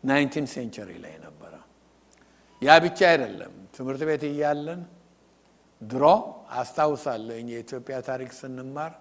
[0.03, 1.53] nineteen century ላይ ነበረ።
[2.61, 4.81] ያ ብቻ አይደለም። ትምህርት ቤት እያለን
[5.81, 6.03] ድሮ
[6.59, 8.91] አስታውሳለኝ የኢትዮጵያ ታሪክ ስንማር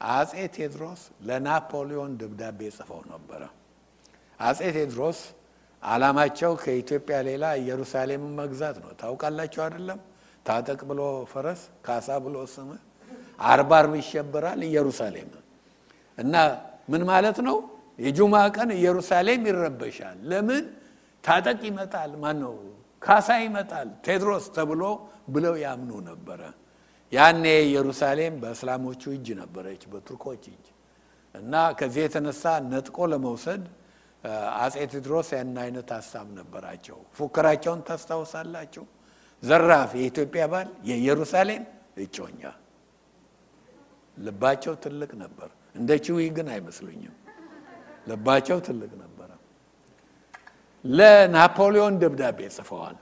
[0.00, 3.42] አጼ ቴዎድሮስ ለናፖሊዮን ደብዳቤ ጽፈው ነበረ።
[4.40, 5.20] አጼ ቴዎድሮስ
[5.82, 9.98] ዓላማቸው ከኢትዮጵያ ሌላ ኢየሩሳሌምን መግዛት ነው። ታውቃላችሁ አይደለም?
[10.46, 11.00] ታጠቅ ብሎ
[11.32, 12.68] ፈረስ፣ ካሳ ብሎ ስም፣
[13.46, 15.28] አርባ አርብ ይሸበራል ኢየሩሳሌም
[16.18, 16.34] እና
[16.88, 17.56] ምን ማለት ነው?
[17.98, 20.64] የጁማ ቀን ኢየሩሳሌም ይረበሻል። ለምን?
[21.24, 22.54] ታጠቅ ይመጣል፣ ማን ነው
[23.02, 24.82] ካሳ ይመጣል፣ ቴዎድሮስ ተብሎ
[25.28, 26.40] ብለው ያምኑ ነበረ።
[27.12, 30.64] ያኔ ኢየሩሳሌም በእስላሞቹ እጅ ነበረች፣ በቱርኮች እጅ
[31.34, 33.62] እና ከዚህ የተነሳ ነጥቆ ለመውሰድ
[34.56, 38.84] አጼ ቴዎድሮስ ያን አይነት ሀሳብ ነበራቸው። ፉከራቸውን ታስታውሳላችሁ?
[39.42, 41.62] ዘራፍ የኢትዮጵያ ባል የኢየሩሳሌም
[41.96, 42.42] እጮኛ።
[44.16, 47.14] ልባቸው ትልቅ ነበር። እንደ ቺዊ ግን አይመስሉኝም።
[48.06, 49.30] ልባቸው ትልቅ ነበረ።
[50.84, 52.96] ለናፖሊዮን ደብዳቤ ጽፈዋል።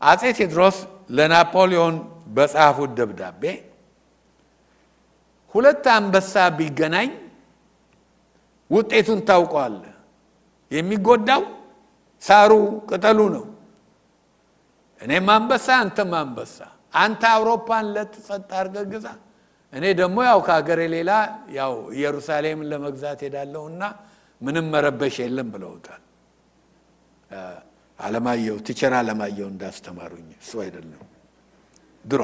[0.00, 0.76] አጼ ቴዎድሮስ
[1.10, 1.96] ለናፖሊዮን
[2.36, 3.42] በጻፉት ደብዳቤ
[5.54, 7.10] ሁለት አንበሳ ቢገናኝ
[8.70, 9.94] ውጤቱን ታውቀዋለህ።
[10.70, 11.42] የሚጎዳው
[12.22, 12.52] ሳሩ
[12.90, 13.44] ቅጠሉ ነው።
[15.00, 16.56] እኔም አንበሳ፣ አንተም አንበሳ።
[16.94, 19.06] አንተ አውሮፓን ለትጸጥ አድርገህ ግዛ፣
[19.72, 21.10] እኔ ደግሞ ያው ከሀገሬ ሌላ
[21.56, 23.82] ያው ኢየሩሳሌምን ለመግዛት ሄዳለሁና
[24.40, 26.02] ምንም መረበሽ የለም ብለውታል።
[27.98, 31.02] አለማየሁ teacher አለማየሁ እንዳስተማሩኝ እሱ አይደለም
[32.04, 32.22] ድሮ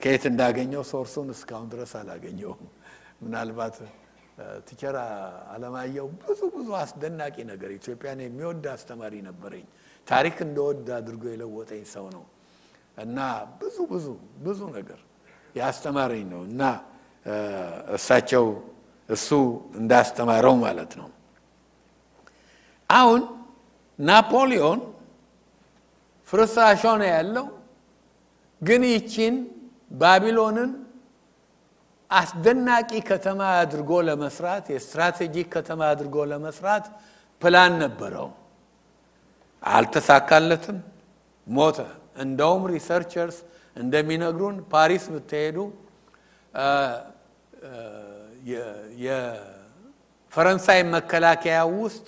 [0.00, 2.62] ከየት እንዳገኘው source ኡን እስካሁን ድረስ አላገኘውም።
[3.22, 3.76] ምናልባት
[4.68, 4.96] teacher
[5.54, 9.66] አለማየሁ ብዙ ብዙ አስደናቂ ነገር ኢትዮጵያን የሚወድ አስተማሪ ነበረኝ።
[10.06, 12.24] ታሪክ እንድወድ አድርጎ የለወጠኝ ሰው ነው
[12.98, 13.18] እና
[13.60, 14.06] ብዙ ብዙ
[14.44, 15.00] ብዙ ነገር
[15.54, 16.62] ያስተማረኝ ነው እና
[17.96, 18.44] እሳቸው
[19.08, 19.28] እሱ
[19.78, 21.08] እንዳስተማረው ማለት ነው።
[22.90, 23.20] አሁን
[23.98, 24.80] ናፖሊዮን
[26.28, 27.46] ፍርስራሿ ነው ያለው፣
[28.62, 29.34] ግን ይቺን
[29.92, 30.70] ባቢሎንን
[32.10, 36.84] አስደናቂ ከተማ አድርጎ ለመስራት የስትራቴጂክ ከተማ አድርጎ ለመስራት
[37.42, 38.28] ፕላን ነበረው።
[39.62, 40.78] አልተሳካለትም፣
[41.46, 41.78] ሞተ።
[42.24, 43.38] እንደውም researchers
[43.76, 45.58] እንደሚነግሩን ፓሪስ ብትሄዱ
[49.04, 52.06] የፈረንሳይ መከላከያ ውስጥ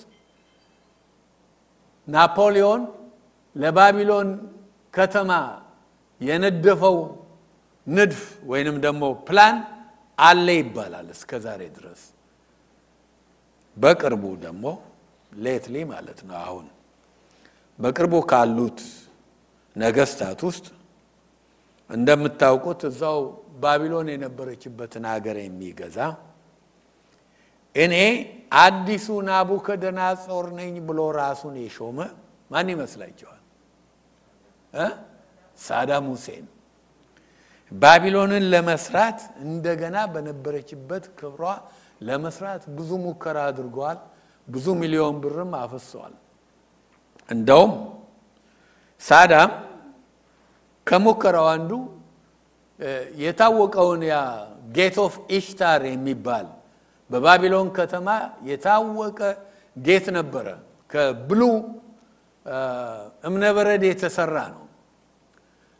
[2.07, 2.81] ናፖሊዮን
[3.55, 4.29] ለባቢሎን
[4.93, 5.31] ከተማ
[6.21, 6.97] የነደፈው
[7.87, 9.57] ንድፍ ወይንም ደግሞ ፕላን
[10.17, 12.01] አለ ይባላል እስከ ዛሬ ድረስ።
[13.77, 14.65] በቅርቡ ደግሞ
[15.39, 16.65] ሌትሊ ማለት ነው አሁን
[17.79, 18.79] በቅርቡ ካሉት
[19.75, 20.65] ነገስታት ውስጥ
[21.89, 23.19] እንደምታውቁት እዛው
[23.61, 25.97] ባቢሎን የነበረችበትን ሀገር የሚገዛ
[27.75, 27.95] እኔ
[28.59, 31.97] አዲሱ ናቡከደነጾር ነኝ ብሎ ራሱን የሾመ
[32.51, 33.41] ማን ይመስላችኋል?
[35.59, 36.45] ሳዳም ሁሴን
[37.71, 41.43] ባቢሎንን ለመስራት እንደገና በነበረችበት ክብሯ
[42.01, 43.99] ለመስራት ብዙ ሙከራ አድርገዋል።
[44.47, 46.13] ብዙ ሚሊዮን ብርም አፍሰዋል።
[47.29, 47.71] እንደውም
[49.01, 49.51] ሳዳም
[50.87, 51.71] ከሙከራው አንዱ
[53.21, 54.15] የታወቀውን ያ
[54.75, 56.47] gate of Ishtar የሚባል
[57.11, 58.07] በባቢሎን ከተማ
[58.49, 59.19] የታወቀ
[59.77, 60.47] gate ነበረ።
[60.89, 61.41] ከ blue
[63.23, 64.63] እብነበረድ የተሰራ ነው።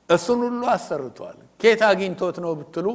[0.09, 2.87] እሱን ሁሉ አሰርቷል። ኬት አግኝቶት ነው ብትሉ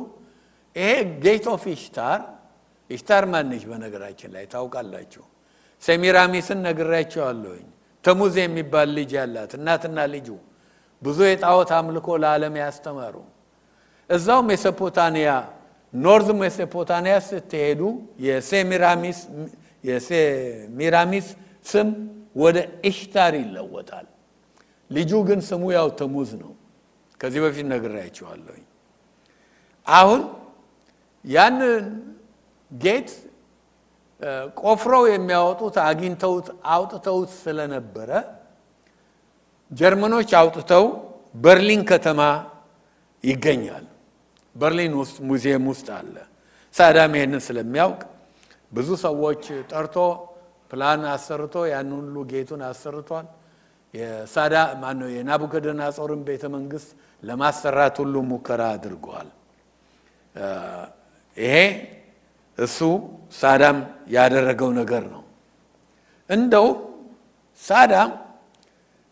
[0.77, 0.91] ይሄ
[1.25, 2.21] gate of Ishtar
[2.91, 3.63] ኢሽታር ማነች?
[3.71, 5.25] በነገራችን ላይ ታውቃላችሁ።
[5.83, 7.67] ሴሚራሚስን ነግሬአችኋለሁኝ።
[8.05, 10.29] ተሙዝ የሚባል ልጅ ያላት እናትና ልጁ
[11.03, 13.15] ብዙ የጣዖት አምልኮ ለዓለም ያስተማሩ
[14.11, 15.29] እዛው ሜሶፖታሚያ
[15.95, 17.81] north ሜሶፖታሚያ ስትሄዱ
[19.85, 21.27] የሴሚራሚስ
[21.67, 21.89] ስም
[22.37, 24.07] ወደ ኢሽታር ይለወጣል።
[24.91, 26.53] ልጁ ግን ስሙ ያው ተሙዝ ነው።
[27.21, 28.65] ከዚህ በፊት ነግራችኋለሁኝ።
[29.87, 30.21] አሁን
[31.25, 31.85] ያንን
[32.73, 33.11] ጌት
[34.63, 38.11] ቆፍረው የሚያወጡት አግኝተውት አውጥተውት ስለነበረ
[39.73, 40.85] ጀርመኖች አውጥተው
[41.35, 42.21] በርሊን ከተማ
[43.25, 43.85] ይገኛል።
[44.57, 46.15] በርሊን ውስጥ ሙዚየም ውስጥ አለ።
[46.75, 48.01] ሳዳም ይሄንን ስለሚያውቅ
[48.73, 49.97] ብዙ ሰዎች ጠርቶ
[50.71, 53.27] ፕላን አሰርቶ ያን ሁሉ ጌቱን አሰርቷል።
[53.95, 56.91] የሳዳ ማነው የናቡከደነጾርን ቤተ መንግስት
[57.23, 59.29] ለማሰራት ሁሉ ሙከራ አድርገዋል።
[61.37, 61.57] ይሄ
[62.59, 62.79] እሱ
[63.39, 63.79] ሳዳም
[64.15, 65.23] ያደረገው ነገር ነው።
[66.31, 66.67] እንደው
[67.63, 68.11] ሳዳም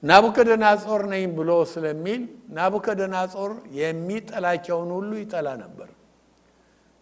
[0.03, 2.23] ናቡከደነጾር ነኝ ብሎ ስለሚል
[2.57, 5.89] ናቡከደነጾር የሚጠላቸውን ሁሉ ይጠላ ነበር።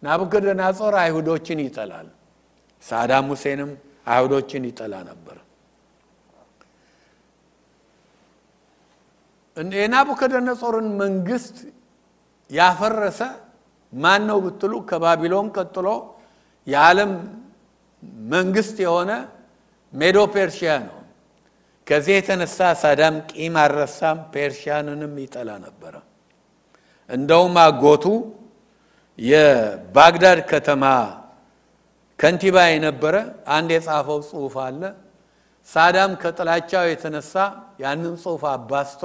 [0.03, 2.07] ናቡከደነጾር አይሁዶችን ይጠላል።
[2.83, 3.71] ሳዳም ሁሴንም
[4.07, 5.37] አይሁዶችን ይጠላ ነበር።
[9.77, 11.55] የናቡከደነጾርን መንግስት
[12.49, 13.21] ያፈረሰ
[13.93, 15.87] ማን ነው ብትሉ ከባቢሎን ቀጥሎ
[16.67, 17.11] የዓለም
[18.31, 19.11] መንግስት የሆነ
[19.93, 20.98] ሜዶ ፔርሺያ ነው።
[21.89, 25.93] ከዚህ የተነሳ ሳዳም ቂም አልረሳም፣ ፔርሺያንንም ይጠላ ነበረ።
[27.09, 28.05] እንደውም አጎቱ
[29.19, 30.83] የባግዳድ ከተማ
[32.19, 33.15] ከንቲባ የነበረ
[33.55, 34.81] አንድ የጻፈው ጽሑፍ አለ።
[35.67, 37.33] ሳዳም ከጥላቻው የተነሳ
[37.83, 39.01] ያንን ጽሑፍ አባስቶ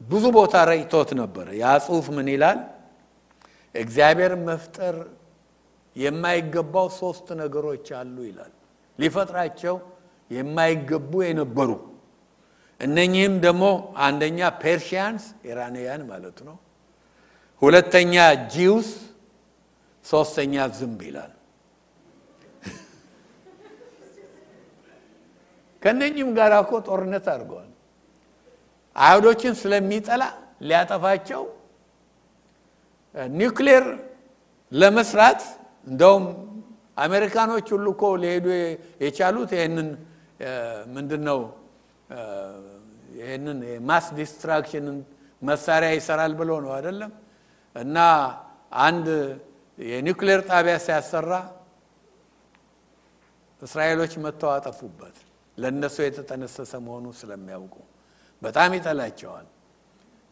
[0.00, 2.58] ብዙ ቦታ ረጭቶት ነበረ። ያ ጽሑፍ ምን ይላል?
[3.74, 4.96] እግዚአብሔር መፍጠር
[5.96, 8.52] የማይገባው ሶስት ነገሮች አሉ ይላል።
[8.98, 9.76] ሊፈጥራቸው
[10.30, 11.70] የማይገቡ የነበሩ
[12.82, 13.64] እነኚህም ደግሞ
[14.06, 16.56] አንደኛ Persians Iranian ማለት ነው፣
[17.62, 18.14] ሁለተኛ
[18.54, 18.88] Jews፣
[20.04, 21.32] ሶስተኛ ዝንብ ይላል።
[25.82, 27.70] ከእነኚህም ጋር እኮ ጦርነት አድርገዋል።
[28.96, 30.22] አይሁዶችን ስለሚጠላ
[30.68, 31.42] ሊያጠፋቸው
[33.34, 33.84] ኒውክሌር
[34.72, 35.40] ለመስራት
[35.86, 36.24] እንደውም
[37.04, 38.46] አሜሪካኖች ሁሉ እኮ ሊሄዱ
[39.04, 39.88] የቻሉት ይህንን
[40.94, 41.40] ምንድን ነው
[43.22, 44.98] ይህንን mass destruction ን
[45.42, 47.12] መሳሪያ ይሰራል ብሎ ነው አይደለም።
[47.76, 47.96] እና
[48.82, 49.06] አንድ
[49.78, 51.30] የኒውክሌር ጣቢያ ሲያሰራ
[53.62, 55.16] እስራኤሎች መጥተው አጠፉበት።
[55.58, 57.74] ለእነሱ የተጠነሰሰ መሆኑ ስለሚያውቁ
[58.42, 59.46] በጣም ይጠላቸዋል።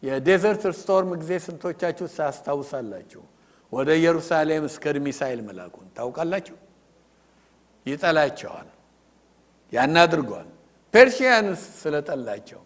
[0.02, 3.22] የ Desert Storm ጊዜ ስንቶቻችሁ ታስታውሳላችሁ?
[3.72, 6.56] ወደ ኢየሩሳሌም እስከ ሚሳይል መላኩን ታውቃላችሁ።
[7.86, 8.68] ይጠላቸዋል።
[9.72, 10.48] ያን አድርጓል።
[10.94, 12.60] ፔርሺያንስ ስለጠላቸው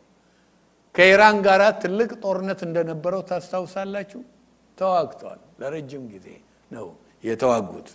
[0.94, 4.20] ከኢራን ጋር ትልቅ ጦርነት እንደነበረው ታስታውሳላችሁ።
[4.78, 6.26] ተዋግተዋል። ለረጅም ጊዜ
[6.70, 6.86] ነው
[7.24, 7.88] የተዋጉት።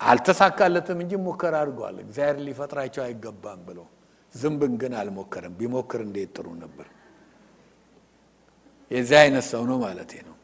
[0.00, 3.78] አልተሳካለትም እንጂ ሙከራ አድርጓል። እግዚአብሔር ሊፈጥራቸው አይገባም ብሎ
[4.34, 6.86] ዝንብን ግን አልሞከረም። ቢሞክር እንዴት ጥሩ ነበር።
[8.90, 10.36] የዚህ አይነት ሰው ነው ማለት ነው።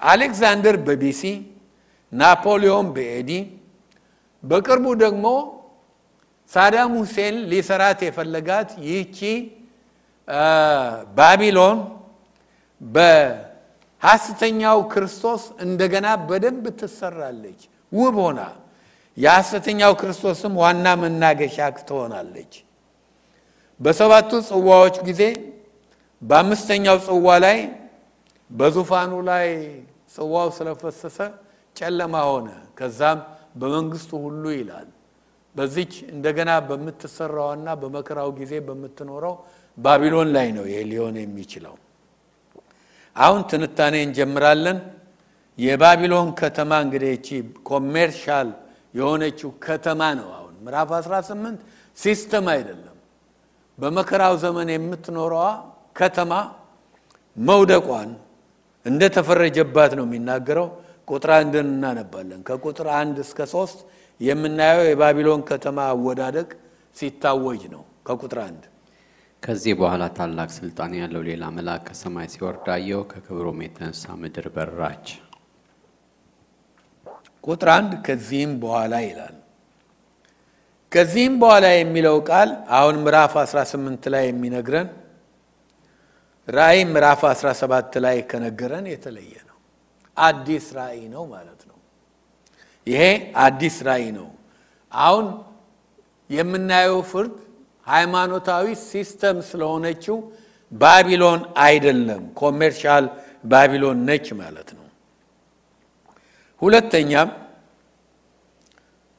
[0.00, 1.22] አሌክዛንደር በቢሲ
[2.12, 3.30] ናፖሊዮን በኤዲ
[4.42, 5.26] በቅርቡ ደግሞ
[6.52, 9.18] ሳዳም ሁሴን ሊሰራት የፈለጋት ይህቺ
[11.16, 11.78] ባቢሎን
[12.80, 17.60] በሐሰተኛው ክርስቶስ እንደገና በደንብ ትሰራለች
[17.92, 18.40] ውብ ሆና
[19.16, 21.56] የሐሰተኛው ክርስቶስም ዋና መናገሻ
[21.88, 22.52] ትሆናለች።
[23.80, 25.22] በሰባቱ ጽዋዎች ጊዜ
[26.22, 27.58] በአምስተኛው ጽዋ ላይ
[28.50, 29.48] በዙፋኑ ላይ
[30.14, 31.18] ጽዋው ስለፈሰሰ
[31.76, 33.18] ጨለማ ሆነ። ከዛም
[33.60, 34.88] በመንግስቱ ሁሉ ይላል
[35.54, 39.34] በዚች እንደገና በምትሰራዋና በመከራው ጊዜ በምትኖረው
[39.78, 41.74] ባቢሎን ላይ ነው ይሄ ሊሆን የሚችለው።
[43.16, 44.78] አሁን ትንታኔ እንጀምራለን።
[45.58, 47.28] የባቢሎን ከተማ እንግዲህ እቺ
[47.68, 48.48] ኮሜርሻል
[48.94, 51.58] የሆነችው ከተማ ነው። አሁን ምዕራፍ 18
[51.96, 52.96] system አይደለም።
[53.78, 55.44] በመከራው ዘመን የምትኖረዋ
[55.96, 56.32] ከተማ
[57.36, 58.10] መውደቋን
[58.86, 60.68] እንደተፈረጀባት ነው የሚናገረው።
[61.08, 63.78] ቁጥር አንድን እናነባለን። ከቁጥር አንድ እስከ ሶስት
[64.20, 66.48] የምናየው የባቢሎን ከተማ አወዳደቅ
[66.96, 68.62] ሲታወጅ ነው። ከቁጥር አንድ
[69.42, 75.06] ከዚህ በኋላ ታላቅ ስልጣን ያለው ሌላ መልአክ ከሰማይ ሲወርድ አየሁ። ከክብሩም የተነሳ ምድር በራች።
[77.44, 79.36] ቁጥር አንድ ከዚህም በኋላ ይላል።
[80.92, 84.88] ከዚህም በኋላ የሚለው ቃል አሁን ምዕራፍ 18 ላይ የሚነግረን
[86.48, 89.56] ራእይ ምዕራፍ 17 ላይ ከነገረን የተለየ ነው።
[90.16, 91.78] አዲስ ራእይ ነው ማለት ነው።
[92.86, 93.02] ይሄ
[93.40, 94.28] አዲስ ራእይ ነው።
[94.92, 95.26] አሁን
[96.30, 97.34] የምናየው ፍርድ
[97.88, 100.16] ሃይማኖታዊ system ስለሆነችው
[100.72, 103.04] ባቢሎን አይደለም፣ commercial
[103.44, 104.86] ባቢሎን ነች ማለት ነው።
[106.62, 107.28] ሁለተኛም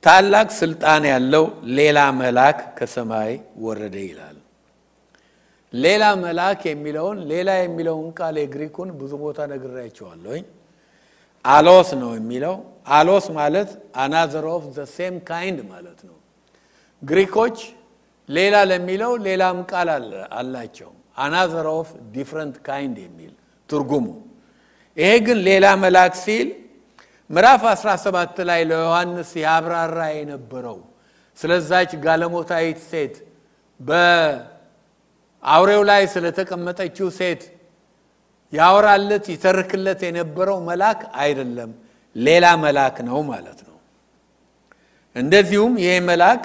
[0.03, 1.45] ታላቅ ስልጣን ያለው
[1.77, 3.31] ሌላ መልአክ ከሰማይ
[3.63, 4.37] ወረደ ይላል።
[5.73, 10.45] ሌላ መልአክ የሚለውን ሌላ የሚለውን ቃል የግሪኩን ብዙ ቦታ ነግሬያችኋለሁኝ።
[11.45, 12.55] allos ነው የሚለው።
[12.91, 13.69] allos ማለት
[14.03, 16.15] another of the same kind ማለት ነው።
[17.01, 17.57] ግሪኮች
[18.29, 19.89] ሌላ ለሚለው ሌላም ቃል
[20.39, 23.31] አላቸው። another of different kind የሚል
[23.69, 24.05] ትርጉሙ።
[24.97, 26.47] ይሄ ግን ሌላ መልአክ ሲል
[27.29, 30.77] ምዕራፍ 17 ላይ ለዮሐንስ ያብራራ የነበረው
[31.37, 33.15] ስለዛች ጋለሞታዊት ሴት
[35.43, 37.41] በአውሬው ላይ ስለተቀመጠችው ሴት
[38.53, 41.71] ያወራለት ይተርክለት የነበረው መልአክ አይደለም፣
[42.15, 43.75] ሌላ መልአክ ነው ማለት ነው።
[45.15, 46.43] እንደዚሁም ይሄ መልአክ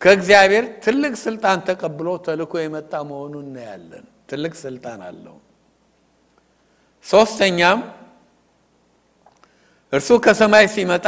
[0.00, 5.36] ከእግዚአብሔር ትልቅ ስልጣን ተቀብሎ ተልኮ የመጣ መሆኑን እናያለን። ትልቅ ስልጣን አለው።
[7.04, 7.80] ሶስተኛም
[9.92, 11.06] እርሱ ከሰማይ ሲመጣ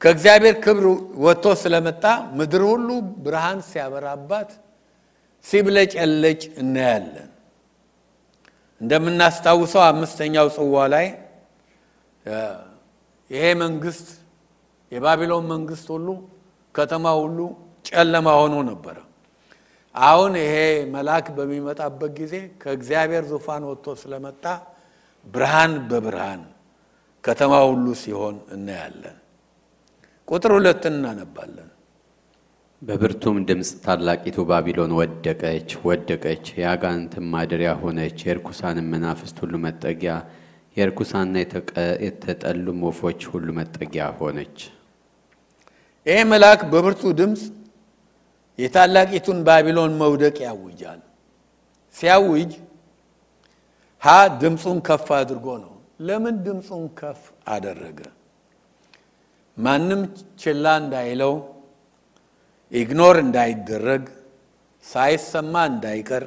[0.00, 0.84] ከእግዚአብሔር ክብር
[1.24, 2.04] ወጥቶ ስለመጣ
[2.38, 2.88] ምድር ሁሉ
[3.24, 4.50] ብርሃን ሲያበራባት
[5.44, 7.30] ሲብለጨለጭ እናያለን።
[8.80, 11.06] እንደምናስታውሰው አምስተኛው ጽዋ ላይ
[13.30, 14.08] ይሄ መንግስት
[14.92, 16.08] የባቢሎን መንግስት ሁሉ
[16.74, 17.38] ከተማ ሁሉ
[17.88, 18.96] ጨለማ ሆኖ ነበረ።
[19.94, 20.54] አሁን ይሄ
[20.94, 24.44] መልአክ በሚመጣበት ጊዜ ከእግዚአብሔር ዙፋን ወጥቶ ስለመጣ
[25.26, 26.42] ብርሃን በብርሃን
[27.24, 29.16] ከተማ ሁሉ ሲሆን እናያለን።
[30.28, 31.70] ቁጥር ሁለትን እናነባለን።
[32.82, 40.14] በብርቱም ድምፅ ታላቂቱ ባቢሎን ወደቀች ወደቀች፣ የአጋንንትም ማደሪያ ሆነች፣ የርኩሳንም መናፍስት ሁሉ መጠጊያ፣
[40.76, 41.36] የርኩሳንና
[42.06, 44.58] የተጠሉም ወፎች ሁሉ መጠጊያ ሆነች።
[46.06, 47.42] ይህ መልአክ በብርቱ ድምፅ
[48.58, 51.00] የታላቂቱን ባቢሎን መውደቅ ያውጃል።
[51.94, 52.52] ሲያውጅ
[54.02, 54.08] ሀ
[54.42, 55.72] ድምፁን ከፍ አድርጎ ነው።
[56.06, 58.00] ለምን ድምፁን ከፍ አደረገ?
[59.56, 60.00] ማንም
[60.42, 61.34] ችላ እንዳይለው፣
[62.72, 64.04] ኢግኖር እንዳይደረግ፣
[64.84, 66.24] ሳይሰማ እንዳይቀር፣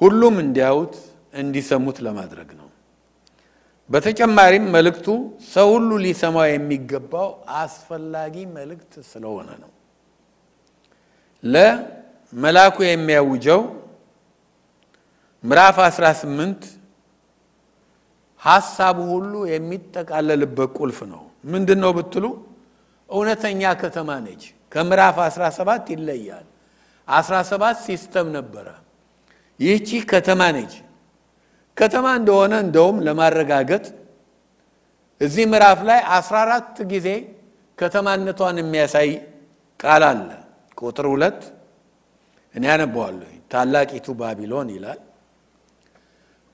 [0.00, 0.94] ሁሉም እንዲያዩት
[1.34, 2.63] እንዲሰሙት ለማድረግ ነው።
[3.90, 5.06] በተጨማሪም መልእክቱ
[5.52, 7.28] ሰው ሁሉ ሊሰማው የሚገባው
[7.58, 9.70] አስፈላጊ መልእክት ስለሆነ ነው።
[11.44, 13.60] ለመልአኩ የሚያውጀው
[15.44, 16.62] ምዕራፍ 18
[18.42, 21.22] ሀሳቡ ሁሉ የሚጠቃለልበት ቁልፍ ነው።
[21.52, 22.24] ምንድን ነው ብትሉ
[23.08, 26.46] እውነተኛ ከተማ ነች። ከምዕራፍ 17 ይለያል።
[27.08, 28.66] 17 system ነበረ።
[29.60, 30.72] ይህቺ ከተማ ነች።
[31.76, 33.84] ከተማ እንደሆነ እንደውም ለማረጋገጥ
[35.20, 37.08] እዚህ ምዕራፍ ላይ 14 ጊዜ
[37.78, 39.10] ከተማነቷን የሚያሳይ
[39.80, 40.28] ቃል አለ።
[40.78, 41.40] ቁጥር ሁለት
[42.54, 45.00] እኔ አነበዋለሁ። ታላቂቱ ባቢሎን ይላል።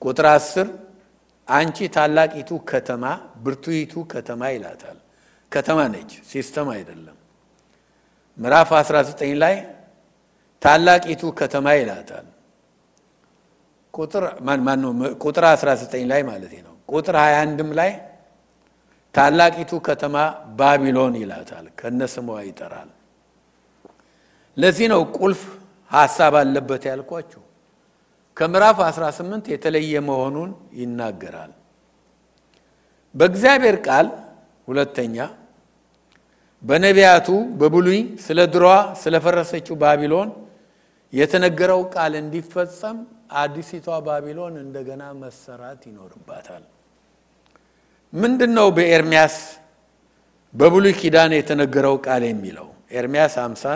[0.01, 0.67] ቁጥር አስር
[1.47, 3.03] አንቺ ታላቂቱ ከተማ
[3.43, 4.97] ብርቱይቱ ከተማ ይላታል።
[5.51, 7.17] ከተማ ነች፣ system አይደለም።
[8.37, 9.55] ምዕራፍ 19 ላይ
[10.61, 12.27] ታላቂቱ ከተማ ይላታል።
[13.93, 14.23] ቁጥር
[15.47, 17.91] 19 ላይ ማለት ነው። ቁጥር 21ም ላይ
[19.15, 20.15] ታላቂቱ ከተማ
[20.59, 22.89] ባቢሎን ይላታል። ከነስሟ ይጠራል።
[24.57, 25.41] ለዚህ ነው ቁልፍ
[25.91, 27.41] ሀሳብ አለበት ያልኳችሁ።
[28.37, 31.51] ከምዕራፍ 18 የተለየ መሆኑን ይናገራል።
[33.15, 34.07] በእግዚአብሔር ቃል
[34.67, 35.17] ሁለተኛ
[36.63, 37.27] በነቢያቱ
[37.59, 40.29] በብሉይ ስለ ድሮዋ ስለፈረሰችው ባቢሎን
[41.13, 42.97] የተነገረው ቃል እንዲፈጸም
[43.39, 46.63] አዲሲቷ ባቢሎን እንደገና መሰራት ይኖርባታል።
[48.13, 49.35] ምንድን ነው በኤርሚያስ
[50.55, 52.67] በብሉይ ኪዳን የተነገረው ቃል የሚለው?
[52.93, 53.75] ኤርሚያስ 50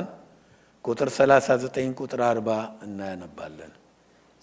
[0.86, 3.72] ቁጥር 39 ቁጥር 40 እናያነባለን።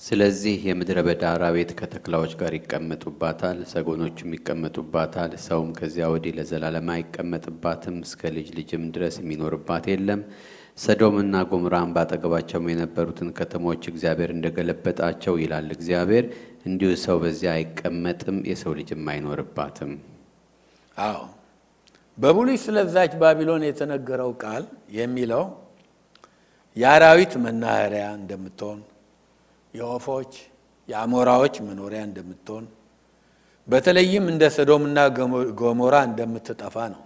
[0.00, 8.32] ስለዚህ የምድረ በዳ አራዊት ከተኩላዎች ጋር ይቀመጡባታል፣ ሰጎኖቹም ይቀመጡባታል። ሰውም ከዚያ ወዲህ ለዘላለም አይቀመጥባትም፣ እስከ
[8.36, 10.22] ልጅ ልጅም ድረስ የሚኖርባት የለም።
[10.78, 16.24] ሰዶምና ጎምራም ባጠገባቸውም የነበሩትን ከተሞች እግዚአብሔር እንደገለበጣቸው ይላል እግዚአብሔር፣
[16.66, 19.92] እንዲሁ ሰው በዚያ አይቀመጥም፣ የሰው ልጅም አይኖርባትም።
[20.96, 21.20] አዎ
[22.18, 24.64] በብሉይ ስለዛች ባቢሎን የተነገረው ቃል
[24.96, 25.44] የሚለው
[26.76, 28.80] የአራዊት መናኸሪያ እንደምትሆን
[29.74, 30.32] የወፎች
[30.88, 32.64] የአሞራዎች መኖሪያ እንደምትሆን
[33.68, 34.98] በተለይም እንደ ሰዶምና
[35.60, 37.02] ገሞራ እንደምትጠፋ ነው።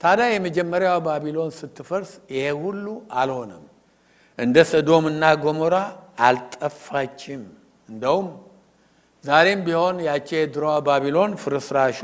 [0.00, 2.84] ታዲያ የመጀመሪያዋ ባቢሎን ስትፈርስ ይሄ ሁሉ
[3.20, 3.64] አልሆነም።
[4.38, 5.76] እንደ ሰዶምና ገሞራ
[6.26, 7.42] አልጠፋችም።
[7.88, 8.28] እንደውም
[9.24, 12.00] ዛሬም ቢሆን ያቺ የድሮዋ ባቢሎን ፍርስራሿ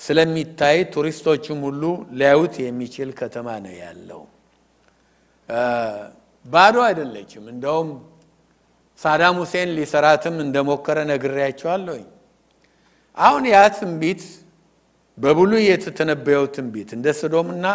[0.00, 1.82] ስለሚታይ ቱሪስቶችም ሁሉ
[2.18, 4.22] ሊያዩት የሚችል ከተማ ነው ያለው።
[6.44, 7.88] ባዶ አይደለችም። እንደውም
[8.98, 12.06] ሳዳም ሁሴን ሊሰራትም እንደሞከረ ነግሬያቸዋለሁኝ።
[13.16, 14.22] አሁን ያ ትንቢት
[15.18, 17.66] በብሉይ የተተነበየው ትንቢት እንደ ሰዶምና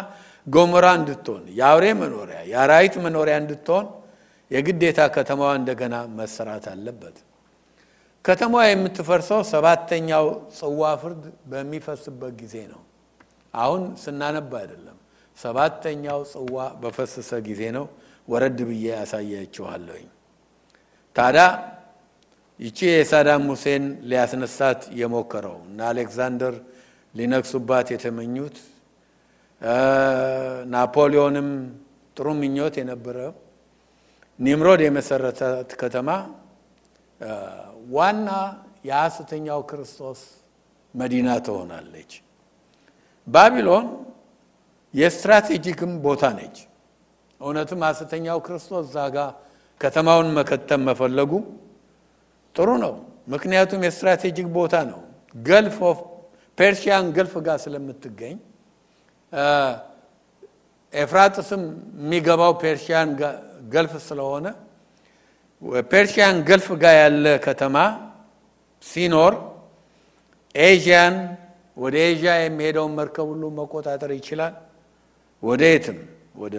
[0.47, 3.85] ገሞራ እንድትሆን የአውሬ መኖሪያ የአራዊት መኖሪያ እንድትሆን
[4.51, 7.17] የግዴታ ከተማዋ እንደገና መሰራት አለበት።
[8.25, 10.25] ከተማዋ የምትፈርሰው ሰባተኛው
[10.57, 11.21] ጽዋ ፍርድ
[11.51, 12.81] በሚፈስበት ጊዜ ነው።
[13.53, 14.97] አሁን ስናነባ አይደለም።
[15.37, 17.85] ሰባተኛው ጽዋ በፈሰሰ ጊዜ ነው።
[18.27, 20.07] ወረድ ብዬ ያሳያችኋለሁኝ።
[21.15, 21.45] ታዲያ
[22.59, 26.55] ይቺ የሳዳም ሁሴን ሊያስነሳት የሞከረው እና አሌክዛንደር
[27.13, 28.57] ሊነግሱባት የተመኙት
[30.73, 31.49] ናፖሊዮንም
[32.17, 33.17] ጥሩ ምኞት የነበረ
[34.39, 36.09] ኒምሮድ የመሰረታት ከተማ
[37.91, 38.29] ዋና
[38.85, 40.19] የሐሰተኛው ክርስቶስ
[40.93, 42.11] መዲና ትሆናለች።
[43.27, 43.85] ባቢሎን
[44.93, 46.57] የስትራቴጂክም ቦታ ነች።
[47.41, 49.17] እውነትም ሐሰተኛው ክርስቶስ እዛ ጋ
[49.81, 51.31] ከተማውን መከተም መፈለጉ
[52.55, 52.93] ጥሩ ነው።
[53.27, 54.99] ምክንያቱም የ strategic ቦታ ነው።
[55.35, 55.99] Gulf of
[56.57, 58.35] Persian Gulf ጋር ስለምትገኝ
[60.93, 61.61] ኤፍራጥስም
[62.01, 63.09] የሚገባው Persian
[63.73, 64.47] Gulf ስለሆነ
[65.91, 67.75] Persian Gulf ጋር ያለ ከተማ
[68.83, 69.33] ሲኖር
[70.55, 71.15] Asian
[71.77, 74.53] ወደ ኤዥያ የሚሄደውን መርከብ ሁሉ መቆጣጠር ይችላል።
[75.43, 75.99] ወደ የትም
[76.35, 76.55] ወደ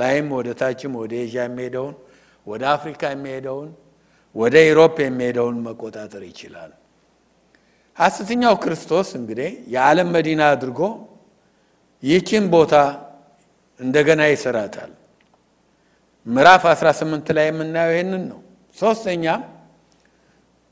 [0.00, 1.94] ላይም ወደ ታችም ወደ ኤዥያ የሚሄደውን
[2.46, 3.68] ወደ አፍሪካ የሚሄደውን
[4.34, 6.72] ወደ Europe የሚሄደውን መቆጣጠር ይችላል።
[7.96, 10.80] ሐሰተኛው ክርስቶስ እንግዲህ የዓለም መዲና አድርጎ
[12.02, 12.74] ይህችን ቦታ
[13.80, 14.90] እንደገና ይሰራታል።
[16.26, 18.40] ምዕራፍ 18 ላይ የምናየው ይህንን ነው።
[18.76, 19.24] ሶስተኛ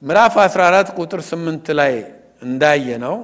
[0.02, 1.94] ምዕራፍ 14 ቁጥር 8 ላይ
[2.42, 3.16] እንዳየነው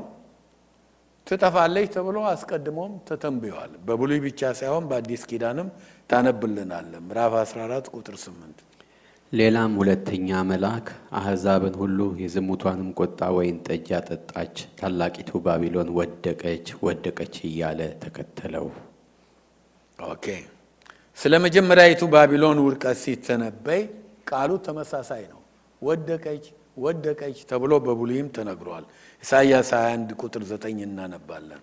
[1.27, 5.69] ትጠፋለች ተብሎ አስቀድሞም ተተንብዮአል። በብሉይ ብቻ ሳይሆን በአዲስ ኪዳንም
[6.11, 8.63] ታነብልናለች። ምዕራፍ 14 ቁጥር 8
[9.33, 10.87] ሌላም ሁለተኛ መልአክ
[11.19, 18.67] አሕዛብን ሁሉ የዝሙቷንም ቁጣ ወይን ጠጅ ያጠጣች ታላቂቱ ባቢሎን ወደቀች ወደቀች እያለ ተከተለው።
[20.07, 20.27] okay
[21.19, 23.83] ስለ መጀመሪያዊቱ ባቢሎን ውድቀት ሲተነበይ
[24.31, 25.41] ቃሉ ተመሳሳይ ነው።
[25.83, 26.45] ወደቀች
[26.79, 28.85] ወደቀች ተብሎ በብሉይም ተነግሯል።
[29.23, 31.63] ኢሳይያስ 21 ቁጥር 9 እናነባለን።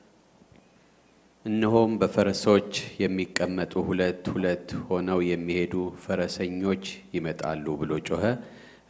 [1.45, 2.69] እነሆም በፈረሶች
[3.01, 5.73] የሚቀመጡ ሁለት ሁለት ሆነው የሚሄዱ
[6.03, 6.85] ፈረሰኞች
[7.15, 8.23] ይመጣሉ ብሎ ጮኸ።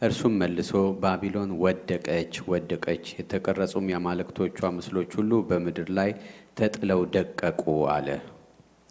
[0.02, 0.70] እርሱም መልሶ
[1.02, 6.10] ባቢሎን ወደቀች ወደቀች፣ የተቀረጹም የአማልክቶቿ ምስሎች ሁሉ በምድር ላይ
[6.58, 7.62] ተጥለው ደቀቁ
[7.94, 8.08] አለ።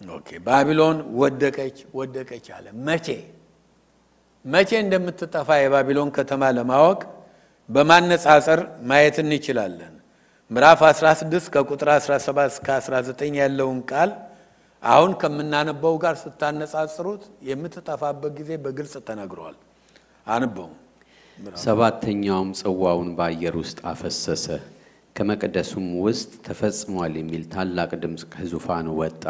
[0.01, 3.07] okay ባቢሎን ወደቀች ወደቀች አለ። መቼ
[4.45, 7.01] መቼ እንደምትጠፋ የባቢሎን ከተማ ለማወቅ
[7.69, 8.59] በማነጻጸር
[8.89, 9.94] ማየት እንችላለን።
[10.51, 14.11] ምዕራፍ 16 ከቁጥር 17 እስከ 19 ያለውን ቃል
[14.83, 19.55] አሁን ከምናነበው ጋር ስታነጻጽሩት የምትጠፋበት ጊዜ በግልጽ ተነግሯል።
[20.27, 20.69] አንበው።
[21.63, 24.45] ሰባተኛውም ጽዋውን በአየር ውስጥ አፈሰሰ፣
[25.15, 29.25] ከመቅደሱም ውስጥ ተፈጽሟል የሚል ታላቅ ድምፅ ከዙፋኑ ወጣ።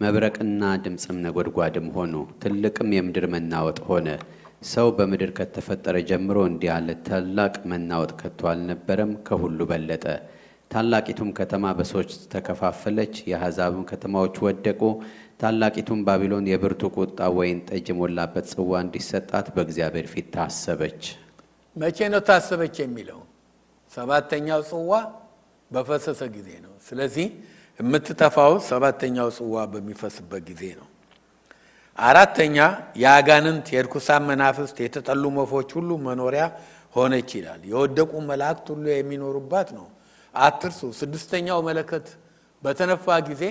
[0.00, 4.08] መብረቅና ድምፅም ነጎድጓድም ሆኑ፣ ትልቅም የምድር መናወጥ ሆነ።
[4.70, 10.06] ሰው በምድር ከተፈጠረ ጀምሮ እንዲህ ያለ ታላቅ መናወጥ ከቶ አልነበረም፣ ከሁሉ በለጠ።
[10.74, 14.80] ታላቂቱም ከተማ በሰዎች ተከፋፈለች፣ የአሕዛብም ከተማዎች ወደቁ።
[15.40, 21.02] ታላቂቱም ባቢሎን የብርቱ ቁጣ ወይን ጠጅ የሞላበት ጽዋ እንዲሰጣት በእግዚአብሔር ፊት ታሰበች።
[21.76, 23.20] መቼ ነው ታሰበች የሚለው?
[23.92, 24.90] ሰባተኛው ጽዋ
[25.70, 27.26] በፈሰሰ ጊዜ ነው። ስለዚህ
[27.80, 30.88] የምትጠፋው ሰባተኛው ጽዋ በሚፈስበት ጊዜ ነው።
[31.98, 32.56] አራተኛ
[33.02, 36.44] የአጋንንት የርኩሳን መናፍስት የተጠሉ ወፎች ሁሉ መኖሪያ
[36.94, 39.86] ሆነች ይላል። የወደቁ መላእክት ሁሉ የሚኖሩባት ነው።
[40.34, 42.06] አትርሱ። ስድስተኛው መለከት
[42.62, 43.42] በተነፋ ጊዜ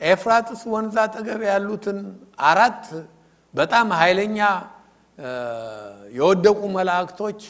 [0.00, 1.98] ኤፍራጥስ ወንዝ አጠገብ ያሉትን
[2.50, 2.84] አራት
[3.54, 4.38] በጣም ኃይለኛ
[6.14, 7.40] የወደቁ መላእክቶች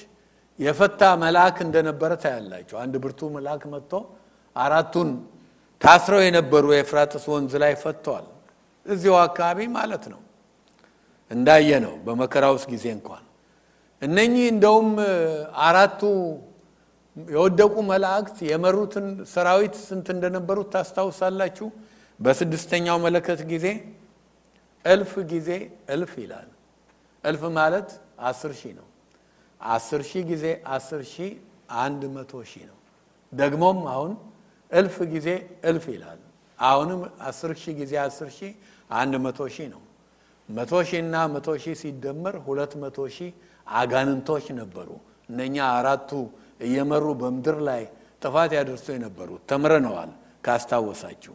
[0.59, 3.93] የፈታ መልአክ እንደነበረ ታያላቸው። አንድ ብርቱ መልአክ መጥቶ
[4.57, 5.11] አራቱን
[5.80, 8.26] ታስረው የነበሩ የኤፍራጥስ ወንዝ ላይ ፈተዋል።
[8.87, 10.20] እዚሁ አካባቢ ማለት ነው
[11.30, 13.24] እንዳየ ነው በመከራ ውስጥ ጊዜ እንኳን
[14.03, 14.89] እነኚህ እንደውም
[15.64, 16.01] አራቱ
[17.17, 21.67] የወደቁ መላእክት የመሩትን ሰራዊት ስንት እንደነበሩት ታስታውሳላችሁ?
[22.21, 23.67] በስድስተኛው መለከት ጊዜ
[24.85, 25.49] እልፍ ጊዜ
[25.95, 26.49] እልፍ ይላል።
[27.25, 27.89] እልፍ ማለት
[28.29, 28.87] አስር ሺህ ነው።
[29.61, 30.45] አስር ሺህ ጊዜ
[30.75, 31.31] አስር ሺህ
[31.83, 32.79] አንድ መቶ ሺህ ነው።
[33.33, 34.13] ደግሞም አሁን
[34.71, 35.29] እልፍ ጊዜ
[35.71, 36.21] እልፍ ይላል።
[36.59, 38.53] አሁንም አስር ሺህ ጊዜ አስር ሺህ
[38.95, 39.83] አንድ መቶ ሺህ ነው።
[40.49, 43.31] መቶ ሺህ እና መቶ ሺህ ሲደመር ሁለት መቶ ሺህ
[43.77, 44.89] አጋንንቶች ነበሩ።
[45.29, 46.11] እነኛ አራቱ
[46.63, 47.83] እየመሩ በምድር ላይ
[48.23, 50.11] ጥፋት ያደርሱ የነበሩት ተምረነዋል
[50.45, 51.35] ካስታወሳችሁ።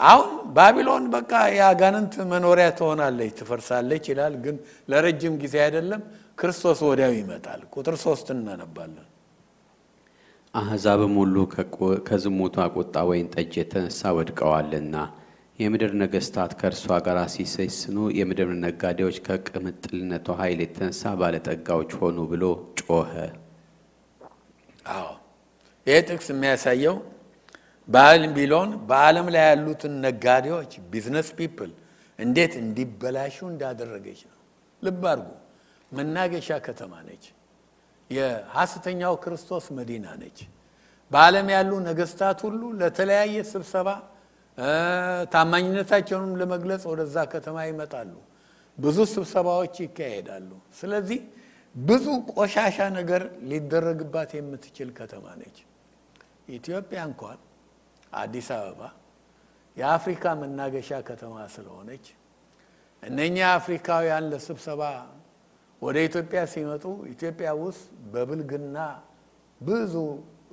[0.00, 4.56] አሁን ባቢሎን በቃ የአጋንንት መኖሪያ ትሆናለች፣ ትፈርሳለች ይላል። ግን
[4.88, 6.02] ለረጅም ጊዜ አይደለም።
[6.38, 9.06] ክርስቶስ ወዲያው ይመጣል። ቁጥር ሶስት እናነባለን።
[10.54, 11.36] አሕዛብም ሁሉ
[12.06, 14.94] ከዝሙቷ ቁጣ ወይን ጠጅ የተነሳ ወድቀዋልና
[15.58, 22.44] የምድር ነገሥታት ከእርሷ ጋር ሲሰስኑ የምድር ነጋዴዎች ከቅምጥልነቷ ኃይል የተነሳ ባለጠጋዎች ሆኑ ብሎ
[22.80, 23.12] ጮኸ።
[24.90, 25.08] አዎ
[25.86, 26.96] ይህ ጥቅስ የሚያሳየው
[27.88, 31.70] ባቢሎን በዓለም ላይ ያሉትን ነጋዴዎች business people
[32.18, 34.36] እንዴት እንዲበላሹ እንዳደረገች ነው።
[34.82, 35.28] ልብ አድርጉ።
[35.92, 37.24] መናገሻ ከተማ ነች።
[38.10, 40.38] የሐሰተኛው ክርስቶስ መዲና ነች።
[41.10, 43.88] በዓለም ያሉ ነገስታት ሁሉ ለተለያየ ስብሰባ
[45.32, 48.12] ታማኝነታቸውንም ለመግለጽ ወደዛ ከተማ ይመጣሉ።
[48.78, 51.20] ብዙ ስብሰባዎች ይካሄዳሉ። ስለዚህ
[51.74, 55.58] ብዙ ቆሻሻ ነገር ሊደረግባት የምትችል ከተማ ነች።
[56.56, 57.38] ኢትዮጵያ እንኳን
[58.14, 58.80] አዲስ አበባ
[59.76, 62.06] የአፍሪካ መናገሻ ከተማ ስለሆነች
[63.02, 64.82] እነኛ አፍሪካውያን ለስብሰባ
[65.82, 68.78] ወደ ኢትዮጵያ ሲመጡ ኢትዮጵያ ውስጥ በብልግና
[69.60, 69.94] ብዙ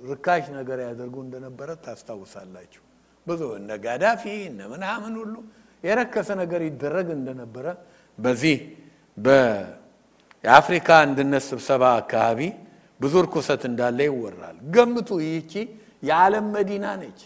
[0.08, 2.84] ርካሽ ነገር ያደርጉ እንደነበረ ታስታውሳላችሁ።
[3.28, 5.36] ብዙ እነ ጋዳፊ እነ ምናምን ሁሉ
[5.84, 7.66] የረከሰ ነገር ይደረግ እንደነበረ
[8.18, 8.58] በዚህ
[10.48, 12.40] የአፍሪካ አንድነት ስብሰባ አካባቢ
[13.00, 15.52] ብዙ እርኩሰት እንዳለ ይወራል። ገምቱ፣ ይህቺ
[16.04, 17.20] የዓለም መዲና ነች።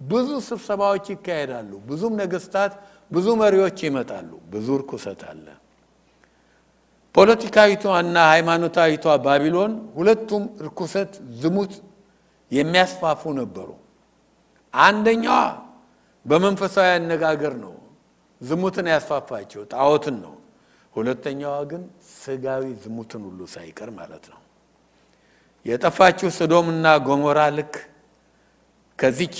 [0.00, 2.72] ብዙ ስብሰባዎች ይካሄዳሉ። ብዙም ነገስታት፣
[3.10, 5.46] ብዙ መሪዎች ይመጣሉ። ብዙ እርኩሰት አለ።
[7.14, 11.72] ፖለቲካዊቷ እና ሃይማኖታዊቷ ባቢሎን ሁለቱም እርኩሰት፣ ዝሙት
[12.50, 13.68] የሚያስፋፉ ነበሩ።
[14.74, 15.38] አንደኛዋ
[16.26, 17.74] በመንፈሳዊ አነጋገር ነው
[18.40, 20.34] ዝሙትን ያስፋፋቸው፣ ጣዖትን ነው።
[20.94, 21.82] ሁለተኛዋ ግን
[22.22, 24.40] ስጋዊ ዝሙትን ሁሉ ሳይቀር ማለት ነው።
[25.66, 27.74] የጠፋችው ሰዶምና ገሞራ ልክ
[28.98, 29.36] ከዚች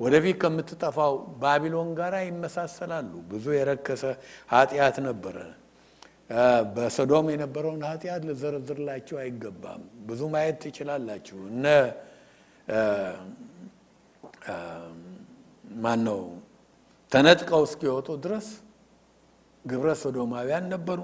[0.00, 4.02] ወደፊት ከምትጠፋው ባቢሎን ጋር ይመሳሰላሉ። ብዙ የረከሰ
[4.50, 5.36] ኃጢአት ነበረ።
[6.74, 11.64] በሰዶም የነበረውን ኃጢአት ልዘረዝርላችሁ አይገባም። ብዙ ማየት ትችላላችሁ። እነ
[15.82, 16.20] ማን ነው
[17.12, 18.48] ተነጥቀው እስኪወጡ ድረስ
[19.64, 20.98] ግብረ ሶዶማውያን ነበሩ።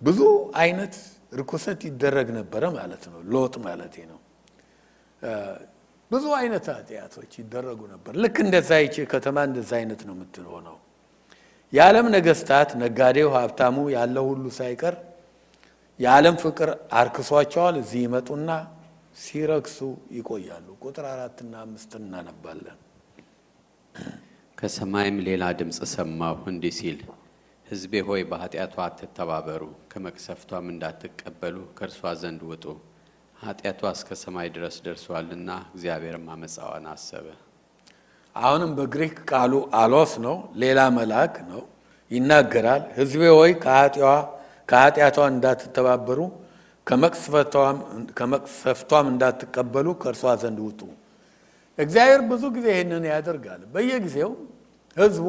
[0.00, 0.20] ብዙ
[0.60, 0.94] አይነት
[1.38, 4.18] ርኩሰት ይደረግ ነበረ ማለት ነው። ሎጥ ማለት ነው።
[6.10, 10.76] ብዙ አይነት ኃጢአቶች ይደረጉ ነበር። ልክ እንደዛ ይቺ ከተማ እንደዛ አይነት ነው የምትሆነው።
[11.72, 14.94] የዓለም ነገስታት፣ ነጋዴው፣ ሀብታሙ ያለው ሁሉ ሳይቀር
[16.00, 16.70] የዓለም ፍቅር
[17.00, 18.48] አርክሷቸዋል። እዚህ ይመጡና
[19.16, 19.78] ሲረክሱ
[20.16, 22.78] ይቆያሉ። ቁጥር አራትና አምስትን እናነባለን።
[24.58, 26.98] ከሰማይም ሌላ ድምፅ ሰማሁ እንዲህ ሲል
[27.70, 29.62] ሕዝቤ ሆይ በኃጢአቷ አትተባበሩ፣
[29.92, 32.64] ከመቅሰፍቷም እንዳትቀበሉ ከእርሷ ዘንድ ውጡ።
[33.36, 37.26] ኃጢአቷ እስከ ሰማይ ድረስ ደርሷልና እግዚአብሔርም አመፃዋን አሰበ።
[38.36, 41.62] አሁንም በግሪክ ቃሉ አሎስ ነው፣ ሌላ መልአክ ነው
[42.10, 46.20] ይናገራል። ሕዝቤ ሆይ ከኃጢአቷ እንዳትተባበሩ
[48.16, 50.80] ከመቅሰፍቷም እንዳትቀበሉ ከእርሷ ዘንድ ውጡ።
[51.78, 54.30] እግዚአብሔር ብዙ ጊዜ ይህንን ያደርጋል። በየጊዜው
[54.96, 55.26] ሕዝቡ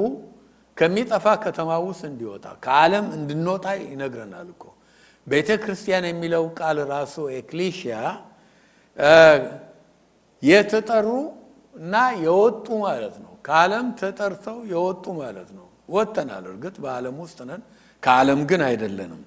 [0.81, 4.63] ከሚጠፋ ከተማ ውስጥ እንዲወጣ ከዓለም እንድንወጣ ይነግረናል እኮ
[5.27, 7.95] ቤተ ክርስቲያን የሚለው ቃል ራሱ ኤክሊሽያ
[10.43, 11.07] የተጠሩ
[11.75, 17.61] እና የወጡ ማለት ነው። ከዓለም ተጠርተው የወጡ ማለት ነው። ወጥተናል፣ እርግጥ በዓለም ውስጥ ነን፣
[18.03, 19.21] ከዓለም ግን አይደለንም።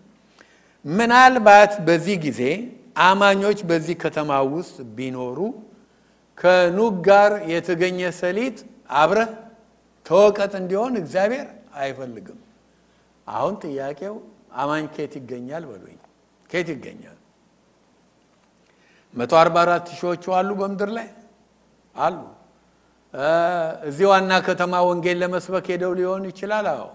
[0.85, 2.41] ምናልባት በዚህ ጊዜ
[3.05, 5.39] አማኞች በዚህ ከተማ ውስጥ ቢኖሩ
[6.39, 8.57] ከኑግ ጋር የተገኘ ሰሊጥ
[9.01, 9.31] አብረህ
[10.07, 11.47] ተወቀጥ እንዲሆን እግዚአብሔር
[11.77, 12.41] አይፈልግም።
[13.27, 14.15] አሁን ጥያቄው
[14.55, 15.99] አማኝ ኬት ይገኛል በሉኝ።
[16.51, 17.17] ኬት ይገኛል?
[19.15, 21.09] መቶ አርባ አራት ሺዎቹ አሉ በምድር ላይ
[21.97, 22.17] አሉ።
[23.89, 26.87] እዚህ ዋና ከተማ ወንጌል ለመስበክ ሄደው ሊሆን ይችላል። አዎ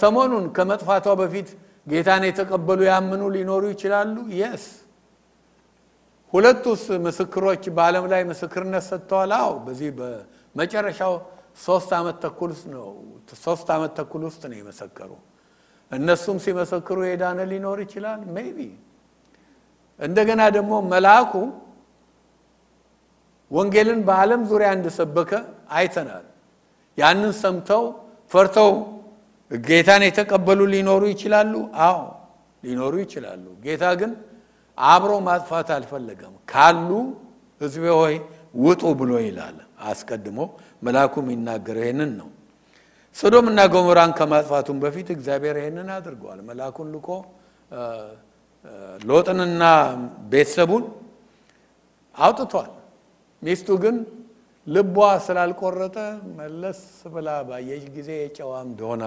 [0.00, 1.48] ሰሞኑን ከመጥፋቷ በፊት
[1.86, 4.64] ጌታን የተቀበሉ ያምኑ ሊኖሩ ይችላሉ። yes
[6.32, 9.90] ሁለቱስ ምስክሮች በዓለም ላይ ምስክርነት ሰጥተዋል። አዎ በዚህ
[10.54, 11.12] በመጨረሻው
[11.60, 12.86] ሶስት ዓመት ተኩል ውስጥ ነው
[13.42, 15.10] ሶስት ዓመት ተኩል ውስጥ ነው የመሰከሩ።
[15.92, 18.58] እነሱም ሲመሰክሩ የዳነ ሊኖር ይችላል maybe።
[20.00, 21.32] እንደገና ደግሞ መልአኩ
[23.50, 25.30] ወንጌልን በዓለም ዙሪያ እንደሰበከ
[25.76, 26.26] አይተናል።
[26.98, 27.82] ያንን ሰምተው
[28.32, 28.70] ፈርተው
[29.50, 31.52] ጌታን የተቀበሉ ሊኖሩ ይችላሉ።
[31.86, 31.98] አዎ
[32.62, 34.12] ሊኖሩ ይችላሉ። ጌታ ግን
[34.78, 36.88] አብሮ ማጥፋት አልፈለገም። ካሉ
[37.60, 38.14] ሕዝቤ ሆይ
[38.62, 40.38] ውጡ ብሎ ይላል። አስቀድሞ
[40.82, 42.28] መልአኩ የሚናገረው ይህንን ነው።
[43.16, 47.08] ሶዶም እና ገሞራን ከማጥፋቱም በፊት እግዚአብሔር ይህንን አድርገዋል። መልአኩን ልኮ
[49.02, 49.62] ሎጥንና
[50.32, 50.84] ቤተሰቡን
[52.16, 52.70] አውጥቷል።
[53.42, 53.96] ሚስቱ ግን
[54.66, 55.96] ልቧ ስላልቆረጠ
[56.38, 56.80] መለስ
[57.14, 59.04] ብላ ባየች ጊዜ የጨዋ እንደሆነ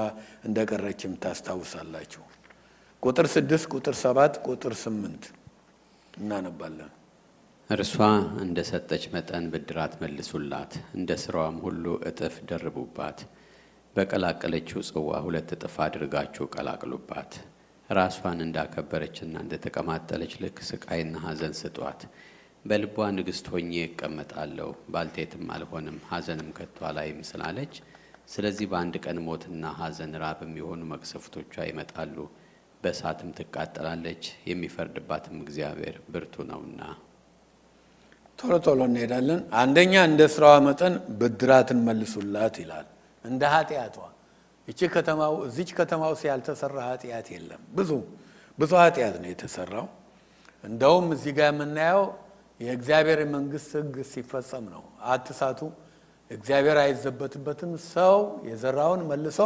[0.47, 2.23] እንደቀረችም ታስታውሳላችሁ።
[3.03, 5.23] ቁጥር ስድስት ቁጥር ሰባት ቁጥር ስምንት
[6.13, 6.91] እናነባለን።
[7.69, 7.93] እርሷ
[8.43, 13.19] እንደ ሰጠች መጠን ብድራት መልሱላት፣ እንደ ስራዋም ሁሉ እጥፍ ደርቡባት።
[13.95, 17.31] በቀላቀለችው ጽዋ ሁለት እጥፍ አድርጋችሁ ቀላቅሉባት።
[17.89, 22.03] ራሷን እንዳከበረችና እንደተቀማጠለች ልክ ስቃይና ሐዘን ስጧት።
[22.65, 27.73] በልቧ ንግሥት ሆኜ እቀመጣለሁ፣ ባልቴትም አልሆንም፣ ሐዘንም ከቶ አላይም ስላለች፣
[28.33, 32.15] ስለዚህ በአንድ ቀን ሞትና ሐዘን ራብም የሆኑ መቅሰፍቶቿ ይመጣሉ።
[32.83, 36.81] በእሳትም ትቃጠላለች፣ የሚፈርድባትም እግዚአብሔር ብርቱ ነውና።
[38.39, 42.87] ቶሎ ቶሎ እንሄዳለን። አንደኛ እንደ ስራዋ መጠን ብድራትን መልሱላት ይላል።
[43.25, 43.97] እንደ ኃጢአቷ
[44.67, 47.89] ይቺ ከተማው እዚች ከተማ ውስጥ ያልተሰራ ኃጢአት የለም። ብዙ
[48.57, 49.87] ብዙ ኃጢአት ነው የተሰራው።
[50.63, 52.03] እንደውም እዚህ ጋር የምናየው
[52.59, 55.59] የእግዚአብሔር መንግስት ሕግ ሲፈጸም ነው። አትሳቱ፣
[56.31, 58.15] እግዚአብሔር አይዘበትበትም፣ ሰው
[58.49, 59.39] የዘራውን መልሶ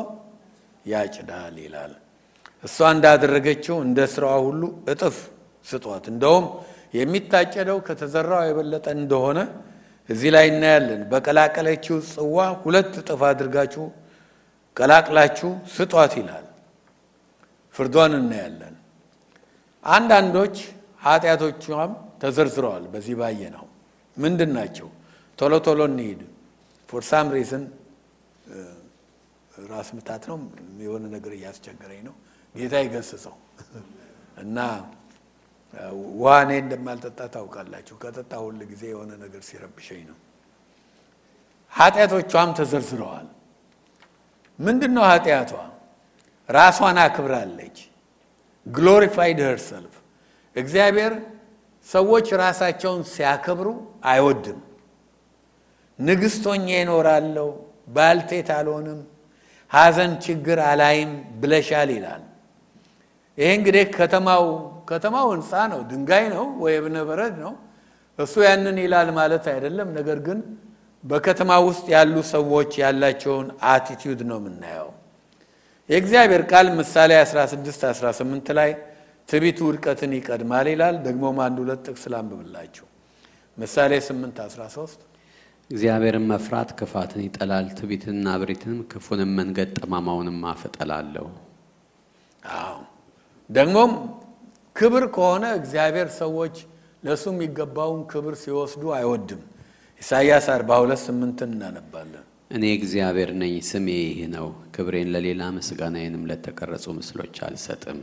[0.86, 1.94] ያጭዳል ይላል።
[2.64, 4.62] እሷ እንዳደረገችው እንደ ስራዋ ሁሉ
[4.92, 5.18] እጥፍ
[5.66, 6.46] ስጧት። እንደውም
[6.94, 9.40] የሚታጨደው ከተዘራው የበለጠ እንደሆነ
[10.10, 13.84] እዚህ ላይ እናያለን። በቀላቀለችው ጽዋ ሁለት እጥፍ አድርጋችሁ
[14.78, 16.46] ቀላቅላችሁ ስጧት ይላል።
[17.76, 18.76] ፍርዷን እናያለን።
[19.84, 20.56] አንዳንዶች
[21.02, 23.66] ኃጢአቶቿም ተዘርዝረዋል። በዚህ ባየ ነው
[24.18, 24.88] ምንድን ናቸው?
[25.40, 26.22] ቶሎ ቶሎ እንሂድ።
[26.90, 27.64] for some reason
[29.70, 30.38] ራስ ምታት ነው
[30.84, 32.16] የሆነ ነገር እያስቸገረኝ ነው።
[32.56, 33.36] ጌታ ይገስጸው
[34.44, 34.58] እና
[36.16, 40.18] ውሃ እኔ እንደማልጠጣ ታውቃላችሁ። ከጠጣ ሁል ጊዜ የሆነ ነገር ሲረብሸኝ ነው።
[41.74, 43.28] ኃጢአቶቿም ተዘርዝረዋል።
[44.60, 45.52] ምንድን ነው ኃጢአቷ?
[46.50, 47.78] ራሷን አክብራለች።
[48.66, 49.94] glorified herself
[50.56, 51.14] እግዚአብሔር
[51.88, 53.68] ሰዎች ራሳቸውን ሲያከብሩ
[54.06, 54.60] አይወድም።
[56.00, 56.68] ንግሥት ሆኜ
[57.96, 59.00] ባልቴት አልሆንም፣
[59.72, 61.12] ሐዘን ችግር አላይም
[61.42, 62.24] ብለሻል ይላል።
[63.38, 64.46] ይሄ እንግዲህ ከተማው
[64.90, 67.54] ከተማው ሕንፃ ነው፣ ድንጋይ ነው ወይ እብነ በረድ ነው።
[68.20, 70.40] እሱ ያንን ይላል ማለት አይደለም። ነገር ግን
[71.04, 74.90] በከተማ ውስጥ ያሉ ሰዎች ያላቸውን አቲቲዩድ ነው የምናየው።
[75.90, 78.72] የእግዚአብሔር ቃል ምሳሌ 16 18 ላይ
[79.30, 82.86] ትዕቢት ውድቀትን ይቀድማል ይላል። ደግሞም አንድ ሁለት ጥቅስ ላንብብላችሁ።
[83.58, 85.00] ምሳሌ 8 13
[85.70, 91.26] እግዚአብሔርን መፍራት ክፋትን ይጠላል፣ ትዕቢትንና እብሪትንም ክፉንም መንገድ ጠማማውንም አፍ እጠላለሁ።
[92.54, 92.78] አዎ
[93.50, 93.92] ደግሞም
[94.80, 96.56] ክብር ከሆነ እግዚአብሔር ሰዎች
[97.04, 99.42] ለእሱ የሚገባውን ክብር ሲወስዱ አይወድም።
[100.02, 107.36] ኢሳይያስ 42 8 እናነባለን። እኔ እግዚአብሔር ነኝ፣ ስሜ ይህ ነው፣ ክብሬን ለሌላ ምስጋናዬንም ለተቀረጹ ምስሎች
[107.48, 108.00] አልሰጥም።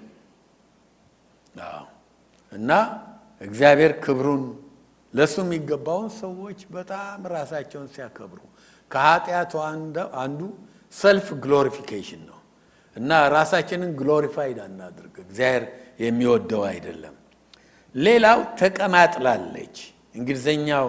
[2.52, 2.70] እና
[3.40, 4.44] እግዚአብሔር ክብሩን
[5.14, 8.40] ለእሱ የሚገባውን ሰዎች በጣም ራሳቸውን ሲያከብሩ
[8.90, 9.52] ከኃጢአቱ
[10.20, 10.40] አንዱ
[10.94, 12.38] self glorification ነው
[12.96, 15.64] እና ራሳችንን glorified አናድርግ። እግዚአብሔር
[15.98, 17.14] የሚወደው አይደለም።
[17.94, 19.76] ሌላው ተቀማጥላለች።
[20.14, 20.86] እንግሊዝኛው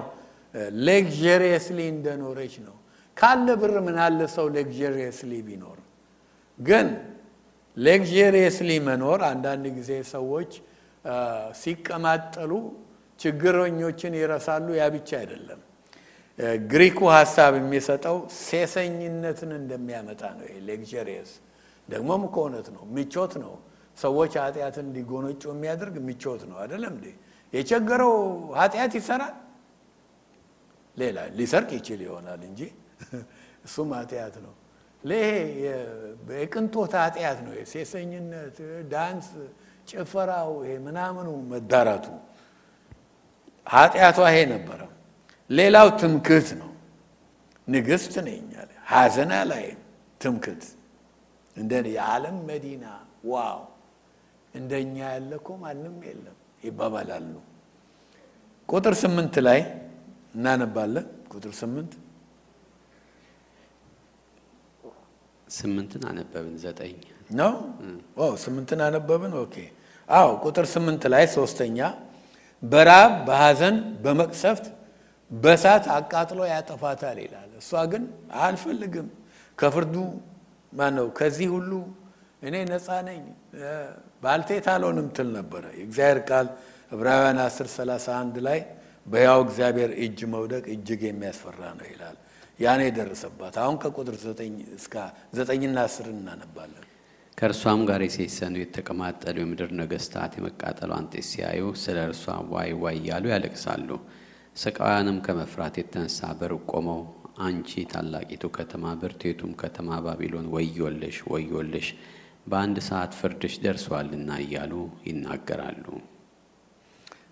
[0.88, 2.76] luxuriously እንደኖረች ነው።
[3.18, 5.78] ካለ ብር ምን አለ ሰው luxuriously ቢኖር።
[6.60, 6.88] ግን
[7.78, 10.52] luxuriously መኖር አንዳንድ ጊዜ ሰዎች
[11.62, 12.52] ሲቀማጠሉ
[13.20, 15.62] ችግረኞችን ይረሳሉ። ያ ብቻ አይደለም።
[16.72, 21.32] ግሪኩ ሀሳብ የሚሰጠው ሴሰኝነትን እንደሚያመጣ ነው። luxurious
[21.90, 23.54] ደግሞም ከእውነት ነው፣ ምቾት ነው።
[23.98, 27.08] ሰዎች ኃጢአትን እንዲጎነጩ የሚያደርግ ምቾት ነው። አይደለም እንዴ?
[27.54, 28.14] የቸገረው
[28.58, 29.36] ኃጢአት ይሰራል።
[30.98, 32.62] ሌላ ሊሰርቅ ይችል ይሆናል እንጂ
[33.66, 34.54] እሱም ኃጢአት ነው።
[35.04, 35.30] ይሄ
[36.34, 38.58] የቅንጦት ኃጢአት ነው። የሴሰኝነት፣
[38.92, 39.28] ዳንስ፣
[39.90, 42.06] ጭፈራው፣ ይሄ ምናምኑ መዳራቱ
[43.68, 44.80] ኃጢአቷ ይሄ ነበረ።
[45.50, 46.72] ሌላው ትምክህት ነው።
[47.68, 49.80] ንግሥት ነኝ አለ። ሐዘን አላይም።
[51.56, 52.86] እንደ የዓለም መዲና
[53.26, 53.60] wow
[54.54, 57.34] እንደኛ ያለ እኮ ማንም የለም ይባባላሉ።
[58.70, 59.60] ቁጥር ስምንት ላይ
[60.36, 61.92] እናነባለን። ቁጥር ስምንት
[65.50, 66.96] ስምንትን አነበብን። ዘጠኝ
[67.32, 67.54] ነው
[68.44, 69.56] ስምንትን አነበብን። okay
[70.10, 71.80] አዎ ቁጥር ስምንት ላይ ሶስተኛ
[72.64, 74.66] በራብ በሐዘን በመቅሰፍት
[75.32, 78.04] በእሳት አቃጥሎ ያጠፋታል ይላል። እሷ ግን
[78.42, 79.08] አልፈልግም
[79.58, 79.96] ከፍርዱ
[80.74, 81.72] ማነው ከዚህ ሁሉ
[82.42, 83.22] እኔ ነፃ ነኝ
[84.24, 86.48] ባልቴት አልሆንም ትል ነበረ። የእግዚአብሔር ቃል
[86.92, 88.60] ዕብራውያን 10 31 ላይ
[89.06, 92.18] በሕያው እግዚአብሔር እጅ መውደቅ እጅግ የሚያስፈራ ነው ይላል።
[92.60, 94.16] ያኔ የደረሰባት አሁን ከቁጥር
[94.78, 94.96] እስከ
[95.38, 96.84] ዘጠኝና አስር እናነባለን።
[97.38, 102.24] ከእርሷም ጋር የሴሰኑ የተቀማጠሉ የምድር ነገሥታት የመቃጠሏን ጤስ ሲያዩ ስለ እርሷ
[102.54, 103.90] ዋይ ዋይ እያሉ ያለቅሳሉ።
[104.56, 107.02] ስቃይዋንም ከመፍራት የተነሳ በሩቅ ቆመው
[107.40, 111.88] አንቺ ታላቂቱ ከተማ ብርቱይቱም ከተማ ባቢሎን ወዮልሽ ወዮልሽ
[112.48, 114.74] በአንድ ሰዓት ፍርድሽ ደርሷልና እያሉ
[115.08, 115.86] ይናገራሉ።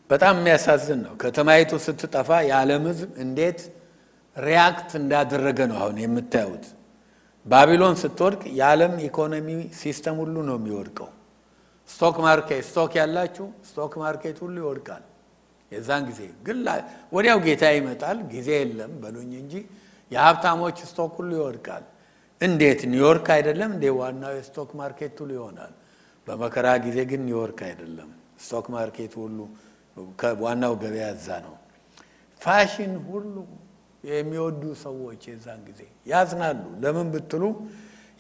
[0.10, 3.60] በጣም የሚያሳዝን ነው። ከተማይቱ ስትጠፋ የዓለም ሕዝብ እንዴት
[4.36, 6.66] react እንዳደረገ ነው አሁን የምታዩት።
[7.46, 9.48] ባቢሎን ስትወድቅ የዓለም ኢኮኖሚ
[9.80, 11.10] system ሁሉ ነው የሚወድቀው።
[11.90, 15.04] stock market stock ያላችሁ stock market ሁሉ ይወድቃል።
[15.72, 16.58] የዛን ጊዜ ግን
[17.14, 19.54] ወዲያው ጌታ ይመጣል። ጊዜ የለም በሉኝ እንጂ
[20.12, 21.84] የሀብታሞች stock ሁሉ ይወድቃል።
[22.42, 25.74] እንዴት ኒውዮርክ አይደለም እንዴ ዋናው የ stock market ሁሉ ይሆናል።
[26.28, 28.10] በመከራ ጊዜ ግን ኒውዮርክ አይደለም
[28.40, 29.38] stock market ሁሉ
[30.44, 31.54] ዋናው ገበያ እዛ ነው።
[32.42, 33.36] ፋሽን ሁሉ
[34.10, 37.44] የሚወዱ ሰዎች የዛን ጊዜ ያዝናሉ። ለምን ብትሉ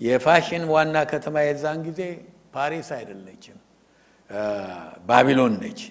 [0.02, 2.02] የፋሽን ዋና ከተማ የዛን ጊዜ
[2.56, 3.58] ፓሪስ አይደለችም፣
[5.08, 5.82] ባቢሎን ነች።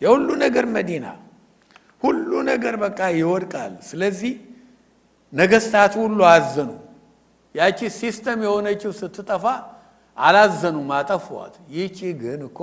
[0.00, 1.06] የሁሉ ነገር መዲና፣
[2.02, 4.32] ሁሉ ነገር በቃ ይወድቃል። ስለዚህ
[5.32, 6.70] ነገስታት ሁሉ አዘኑ።
[7.56, 9.44] ያቺ system የሆነችው ስትጠፋ
[10.16, 12.60] አላዘኑም፣ አጠፏት። ይቺ ግን እኮ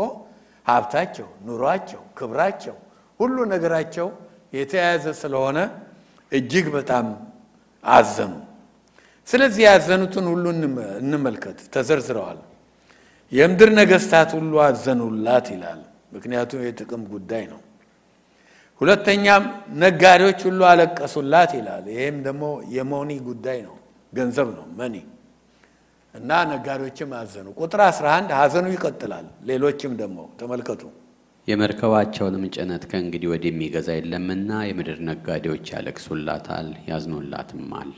[0.65, 2.75] ሀብታቸው፣ ኑሯቸው፣ ክብራቸው፣
[3.19, 4.07] ሁሉ ነገራቸው
[4.53, 5.57] የተያያዘ ስለሆነ
[6.31, 7.05] እጅግ በጣም
[7.83, 8.33] አዘኑ።
[9.27, 10.45] ስለዚህ ያዘኑትን ሁሉ
[11.01, 12.39] እንመልከት፣ ተዘርዝረዋል።
[13.31, 15.79] የምድር ነገስታት ሁሉ አዘኑላት ይላል።
[16.13, 17.61] ምክንያቱም የጥቅም ጉዳይ ነው።
[18.81, 19.43] ሁለተኛም
[19.75, 22.43] ነጋዴዎች ሁሉ አለቀሱላት ይላል። ይሄም ደግሞ
[22.75, 23.75] የሞኒ ጉዳይ ነው፣
[24.13, 24.95] ገንዘብ ነው መኒ
[26.13, 30.81] እና ነጋዴዎችም አዘኑ። ቁጥር 11 ሀዘኑ ይቀጥላል። ሌሎችም ደግሞ ተመልከቱ።
[31.47, 37.89] የመርከባቸውንም ጭነት ከእንግዲህ ወዲህ የሚገዛ የለምና የምድር ነጋዴዎች ያለቅሱላታል ያዝኑላትማል።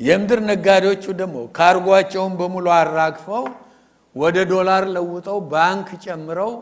[0.00, 3.44] የምድር ነጋዴዎቹ ደግሞ ካርጓቸውን በሙሉ አራግፈው
[4.16, 6.52] ወደ ዶላር ለውጠው ባንክ ጨምረው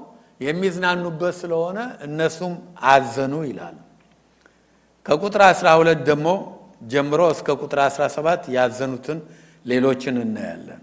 [0.40, 2.52] የሚዝናኑበት ስለሆነ እነሱም
[2.90, 3.76] አዘኑ ይላል።
[5.06, 6.28] ከቁጥር 12 ደግሞ
[6.80, 9.18] ጀምሮ እስከ ቁጥር 17 ያዘኑትን
[9.66, 10.80] ሌሎችን እናያለን።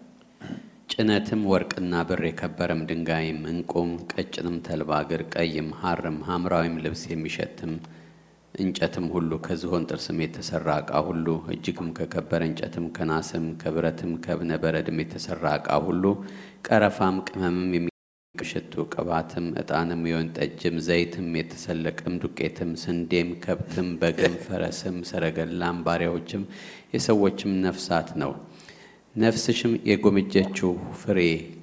[0.92, 7.74] ጭነትም ወርቅና ብር የከበረም ድንጋይም እንቁም ቀጭንም ተልባ እግር ቀይም ሐርም ሐምራዊም ልብስ የሚሸትም
[8.56, 15.44] እንጨትም ሁሉ ከዝሆን ጥርስም የተሰራ ዕቃ ሁሉ እጅግም ከከበረ እንጨትም ከናስም ከብረትም ከእብነ በረድም የተሰራ
[15.60, 16.04] ዕቃ ሁሉ
[16.68, 17.86] ቀረፋም ቅመምም
[18.40, 26.44] የሚሽቱ ቅባትም ዕጣንም የወይን ጠጅም ዘይትም የተሰለቀም ዱቄትም ስንዴም ከብትም በግም ፈረስም ሰረገላም ባሪያዎችም
[26.94, 28.32] የሰዎችም ነፍሳት ነው።
[29.16, 30.72] ነፍስሽም የጎመጀችው
[31.02, 31.20] ፍሬ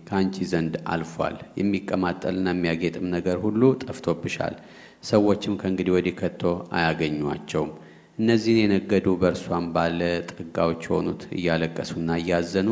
[0.09, 4.57] ከአንቺ ዘንድ አልፏል። የሚቀማጠልና የሚያጌጥም ነገር ሁሉ ጠፍቶብሻል።
[5.05, 6.43] ሰዎችም ከእንግዲህ ወዲህ ከቶ
[6.77, 7.73] አያገኟቸውም።
[8.19, 10.01] እነዚህን የነገዱ በእርሷም ባለ
[10.31, 12.69] ጠጋዎች የሆኑት እያለቀሱና እያዘኑ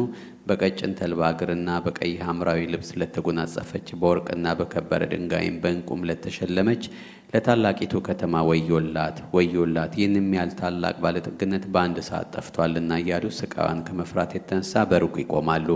[0.47, 6.85] በቀጭን ተልባ እግርና በቀይ ሐምራዊ ልብስ ለተጎናጸፈች በወርቅና በከበረ ድንጋይም በዕንቁም ለተሸለመች
[7.33, 14.85] ለታላቂቱ ከተማ ወዮላት ወዮላት፣ ይህንም ያህል ታላቅ ባለጠግነት በአንድ ሰዓት ጠፍቷልና እያሉ ስቃዋን ከመፍራት የተነሳ
[14.91, 15.69] በሩቅ ይቆማሉ።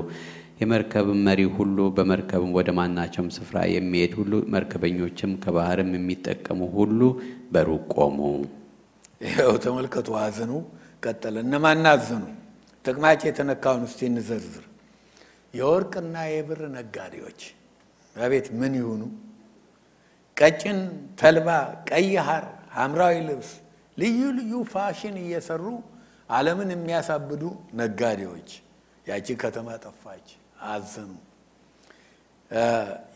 [0.61, 7.01] የመርከብም መሪ ሁሉ በመርከብም ወደ ማናቸውም ስፍራ የሚሄድ ሁሉ መርከበኞችም ከባህርም የሚጠቀሙ ሁሉ
[7.55, 8.19] በሩቅ ቆሙ።
[9.21, 10.53] ይኸው ተመልከቱ፣ አዘኑ
[11.03, 12.25] ቀጠለ። እነማን አዘኑ?
[12.87, 14.65] ጥቅማቸው የተነካውን እስቲ እንዘርዝር።
[15.55, 17.41] የወርቅና የብር ነጋዴዎች
[18.17, 19.03] አቤት ምን ይሁኑ!
[20.37, 20.79] ቀጭን
[21.21, 21.49] ተልባ፣
[21.91, 22.45] ቀይ ሐር፣
[22.77, 23.51] ሐምራዊ ልብስ፣
[23.97, 25.65] ልዩ ልዩ ፋሽን እየሰሩ
[26.31, 27.43] ዓለምን የሚያሳብዱ
[27.81, 28.49] ነጋዴዎች
[29.07, 30.27] ያቺ ከተማ ጠፋች፣
[30.69, 31.11] አዘኑ።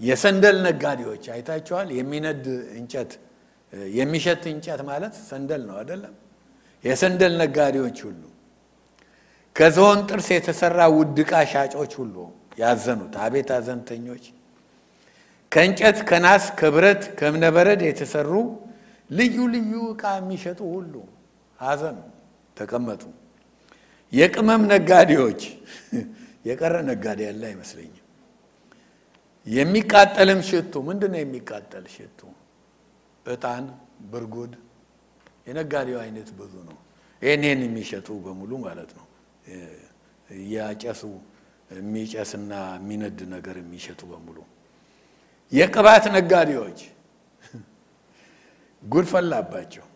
[0.01, 2.45] የሰንደል ነጋዴዎች አይታቸዋል። የሚነድ
[2.79, 3.13] እንጨት
[3.95, 6.15] የሚሸት እንጨት ማለት ሰንደል ነው አይደለም?
[6.85, 8.23] የሰንደል ነጋዴዎች ሁሉ
[9.57, 12.17] ከዝሆን ጥርስ የተሰራ ውድ ዕቃ ሻጮች ሁሉ
[12.61, 14.25] ያዘኑት አቤት አዘንተኞች።
[15.53, 18.31] ከእንጨት ከናስ ከብረት ከእብነበረድ የተሰሩ
[19.11, 20.95] ልዩ ልዩ ዕቃ የሚሸጡ ሁሉ
[21.59, 21.99] አዘኑ፣
[22.57, 23.03] ተቀመጡ።
[24.13, 25.41] የቅመም ነጋዴዎች
[26.49, 27.97] የቀረ ነጋዴ ያለ አይመስለኝም።
[29.47, 31.21] የሚቃጠልም ሽቱ ምንድን ነው?
[31.23, 32.21] የሚቃጠል ሽቱ
[33.27, 33.65] ዕጣን፣
[34.13, 34.53] ብርጉድ
[35.47, 36.77] የነጋዴው አይነት ብዙ ነው።
[37.23, 39.05] ይህን ይህን የሚሸጡ በሙሉ ማለት ነው።
[40.39, 41.03] እያጨሱ
[41.71, 44.39] የሚጨስና የሚነድ ነገር የሚሸጡ በሙሉ
[45.53, 46.81] የቅባት ነጋዴዎች
[48.83, 49.87] ጉድ ፈላባቸው።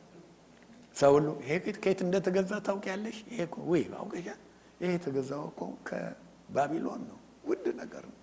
[0.96, 3.16] ሰው ሁሉ ይሄ ከየት እንደተገዛ ታውቂያለሽ?
[3.30, 3.40] ይሄ
[3.70, 4.40] ወይ አውቀሻል?
[4.80, 8.20] ይሄ የተገዛው እኮ ከባቢሎን ነው፣ ውድ ነገር ነው።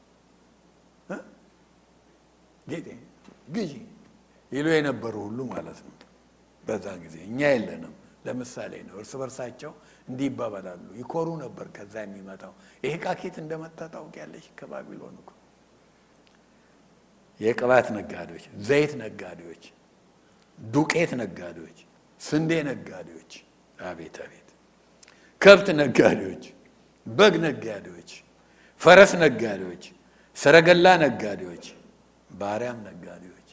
[3.54, 3.74] ግዢ
[4.52, 5.96] ይሉ የነበሩ ሁሉ ማለት ነው።
[6.64, 7.94] በዛ ጊዜ እኛ የለንም።
[8.26, 9.72] ለምሳሌ ነው። እርስ በርሳቸው
[10.08, 10.30] እንዲህ
[11.00, 14.46] ይኮሩ ነበር። ከዛ የሚመጣው ይሄ ዕቃ ከየት እንደመጣ ታውቂያለሽ?
[14.58, 15.30] ከባቢሎን እኮ።
[17.40, 19.64] የቅባት ነጋዴዎች፣ ዘይት ነጋዴዎች፣
[20.60, 21.78] ዱቄት ነጋዴዎች፣
[22.22, 23.32] ስንዴ ነጋዴዎች፣
[23.82, 24.48] አቤት አቤት፣
[25.42, 26.44] ከብት ነጋዴዎች፣
[27.06, 28.12] በግ ነጋዴዎች፣
[28.82, 29.84] ፈረስ ነጋዴዎች፣
[30.38, 31.66] ሰረገላ ነጋዴዎች፣
[32.32, 33.48] ባሪያም ነጋዴዎች፣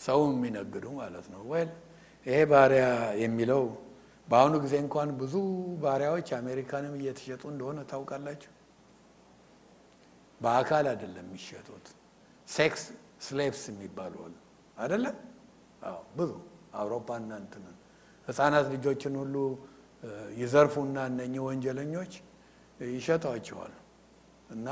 [0.00, 1.64] ሰው የሚነግዱ ማለት ነው ወይ
[2.26, 2.84] ይሄ ባሪያ
[3.22, 3.62] የሚለው
[4.28, 5.34] በአሁኑ ጊዜ እንኳን ብዙ
[5.82, 8.52] ባሪያዎች አሜሪካንም እየተሸጡ እንደሆነ ታውቃላችሁ።
[10.40, 11.86] በአካል አይደለም የሚሸጡት፣
[12.48, 12.82] ሴክስ
[13.26, 14.34] ስሌቭስ የሚባሉ አሉ
[14.76, 15.16] አይደለም?
[16.16, 16.30] ብዙ
[16.74, 17.64] አውሮፓና እንትን
[18.28, 19.36] ህፃናት ልጆችን ሁሉ
[20.38, 22.12] ይዘርፉና እነኚህ ወንጀለኞች
[22.80, 23.74] ይሸጧቸዋል።
[24.50, 24.68] እና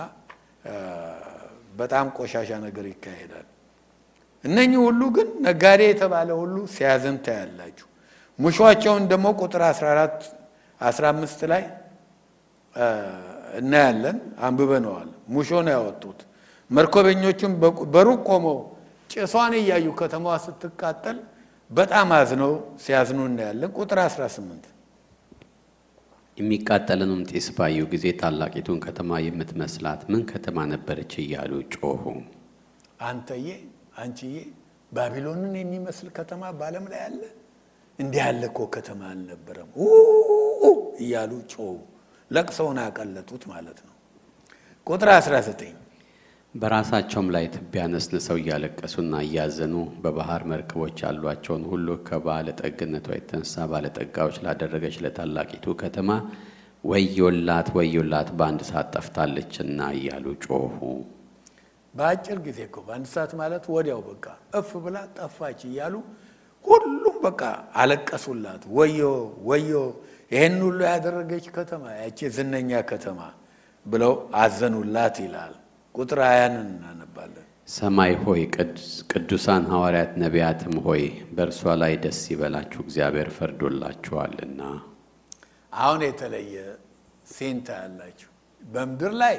[1.77, 3.47] በጣም ቆሻሻ ነገር ይካሄዳል።
[4.45, 7.87] እነኚህ ሁሉ ግን ነጋዴ የተባለ ሁሉ ሲያዝን ታያላችሁ።
[8.39, 10.29] ሙሾቸውን ደግሞ ቁጥር 14
[10.81, 11.63] 15 ላይ
[13.61, 14.17] እናያለን።
[14.47, 16.21] አንብበነዋል። ሙሾ ነው ያወጡት።
[16.71, 17.53] መርከበኞቹም
[17.95, 18.59] በሩቅ ቆመው
[19.11, 21.19] ጭሷን እያዩ ከተማዋ ስትቃጠል
[21.71, 22.53] በጣም አዝነው
[22.85, 24.69] ሲያዝኑ እናያለን። ቁጥር 18
[26.39, 32.05] የሚቃጠለንም ጢስ ባዩ ጊዜ ታላቂቱን ከተማ የምትመስላት ምን ከተማ ነበረች እያሉ ጮኹ።
[33.03, 33.47] አንተዬ
[34.03, 34.37] አንቺዬ
[34.93, 37.21] ባቢሎንን የሚመስል ከተማ በዓለም ላይ አለ?
[37.99, 39.71] እንዲህ ያለ እኮ ከተማ አልነበረም
[41.03, 41.71] እያሉ ጮሁ።
[42.31, 43.95] ለቅሰውን አቀለጡት ማለት ነው።
[44.87, 45.65] ቁጥር 19
[46.55, 55.75] በራሳቸውም ላይ ትቢያ ነስንሰው እያለቀሱና እያዘኑ በባህር መርከቦች ያሏቸውን ሁሉ ከባለጠግነቷ የተነሳ ባለጠጋዎች ላደረገች ለታላቂቱ
[55.83, 56.11] ከተማ
[56.85, 60.79] ወዮላት ወዮላት በአንድ ሰዓት ጠፍታለችና እያሉ ጮኹ።
[61.95, 64.27] በአጭር ጊዜ እኮ በአንድ ሰዓት ማለት ወዲያው በቃ
[64.61, 65.95] እፍ ብላ ጠፋች እያሉ
[66.65, 67.41] ሁሉም በቃ
[67.77, 69.01] አለቀሱላት። ወዮ
[69.49, 69.73] ወዮ
[70.33, 73.21] ይህን ሁሉ ያደረገች ከተማ ያቺ ዝነኛ ከተማ
[73.87, 75.55] ብለው አዘኑላት ይላል።
[75.95, 78.43] ቁጥር ሀያን እናነባለን። ሰማይ ሆይ
[79.13, 81.03] ቅዱሳን ሐዋርያት ነቢያትም ሆይ
[81.35, 84.61] በእርሷ ላይ ደስ ይበላችሁ፣ እግዚአብሔር ፈርዶላችኋልና።
[85.73, 86.55] አሁን የተለየ
[87.29, 88.31] ሴንታ ያላችሁ
[88.63, 89.37] በምድር ላይ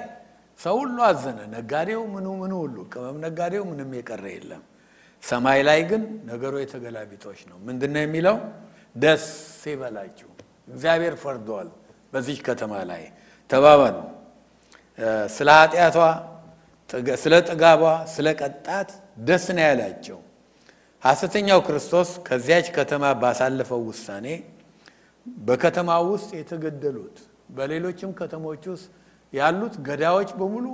[0.60, 4.64] ሰው ሁሉ አዘነ። ነጋዴው ምኑ ምኑ ሁሉ ቅመም ነጋዴው ምንም የቀረ የለም።
[5.24, 8.38] ሰማይ ላይ ግን ነገሩ የተገላቢጦች ነው። ምንድን ነው የሚለው?
[8.96, 9.26] ደስ
[9.66, 10.30] ይበላችሁ
[10.68, 11.70] እግዚአብሔር ፈርዷል
[12.14, 13.04] በዚች ከተማ ላይ
[13.50, 13.96] ተባባሉ።
[15.36, 15.98] ስለ ኃጢአቷ፣
[17.24, 18.90] ስለ ጥጋቧ፣ ስለ ቀጣት
[19.28, 20.20] ደስ ነው ያላቸው።
[21.04, 24.28] ሐሰተኛው ክርስቶስ ከዚያች ከተማ ባሳለፈው ውሳኔ
[25.26, 27.18] በከተማ ውስጥ የተገደሉት
[27.56, 28.88] በሌሎችም ከተሞች ውስጥ
[29.34, 30.66] ያሉት ገዳዮች በሙሉ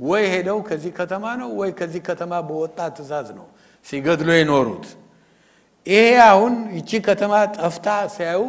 [0.00, 3.46] ወይ ሄደው ከዚህ ከተማ ነው ወይ ከዚህ ከተማ በወጣ ትእዛዝ ነው
[3.86, 4.86] ሲገድሉ የኖሩት።
[5.86, 8.40] ይሄ አሁን ይቺ ከተማ ጠፍታ ሲያዩ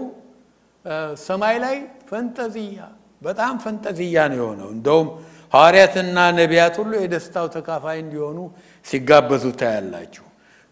[1.26, 1.76] ሰማይ ላይ
[2.10, 2.80] ፈንጠዝያ
[3.22, 5.08] በጣም ፈንጠዝያ ነው የሆነው። እንደውም
[5.54, 8.40] ሐዋርያትና ነቢያት ሁሉ የደስታው ተካፋይ እንዲሆኑ
[8.86, 10.24] ሲጋበዙ ታያላችሁ።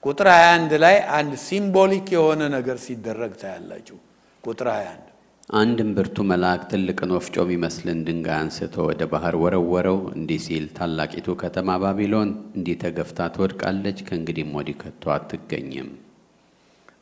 [0.04, 3.98] ቁጥር 21 ላይ አንድ symbolic የሆነ ነገር ሲደረግ ታያላችሁ።
[4.44, 5.15] ቁጥር 21
[5.50, 11.76] አንድም ብርቱ መልአክ ትልቅን ወፍጮ የሚመስልን ድንጋይ አንስቶ ወደ ባህር ወረወረው፣ እንዲህ ሲል ታላቂቱ ከተማ
[11.84, 15.90] ባቢሎን እንዲህ ተገፍታ ትወድቃለች፣ ከእንግዲህም ወዲህ ከቶ አትገኝም።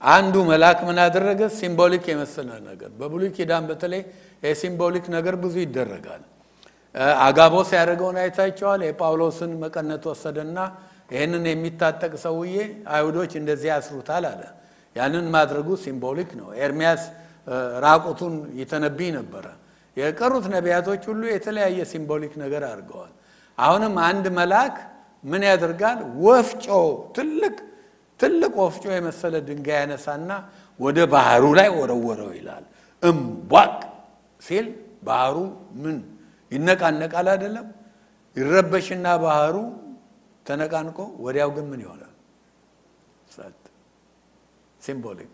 [0.01, 1.41] አንዱ መልአክ ምን አደረገ?
[1.57, 4.01] symbolic የመሰለ ነገር በብሉይ ኪዳን በተለይ
[4.45, 6.23] የ symbolic ነገር ብዙ ይደረጋል።
[7.25, 10.57] አጋቦስ ያደረገውን አይታቸዋል። የጳውሎስን መቀነት ወሰደና
[11.11, 12.55] ይህንን የሚታጠቅ ሰውዬ
[12.93, 14.43] አይሁዶች እንደዚህ ያስሩታል አለ።
[14.95, 17.03] ያንን ማድረጉ symbolic ነው። ኤርሚያስ
[17.83, 19.45] ራቁቱን ይተነብይ ነበረ።
[19.97, 23.11] የቀሩት ነቢያቶች ሁሉ የተለያየ symbolic ነገር አድርገዋል።
[23.57, 24.75] አሁንም አንድ መልአክ
[25.23, 25.97] ምን ያደርጋል?
[26.25, 26.65] ወፍጮ
[27.17, 27.55] ትልቅ
[28.19, 30.29] ትልቅ ወፍጮ የመሰለ ድንጋይ ያነሳና
[30.79, 32.63] ወደ ባህሩ ላይ ወረወረው ይላል።
[33.03, 33.75] እምቧቅ
[34.41, 34.67] ሲል
[35.03, 35.35] ባህሩ
[35.83, 35.95] ምን
[36.51, 37.67] ይነቃነቃል አይደለም?
[38.35, 39.55] ይረበሽና ባህሩ
[40.45, 42.09] ተነቃንቆ ወዲያው ግን ምን ይሆናል?
[44.81, 45.31] ሲምቦሊክ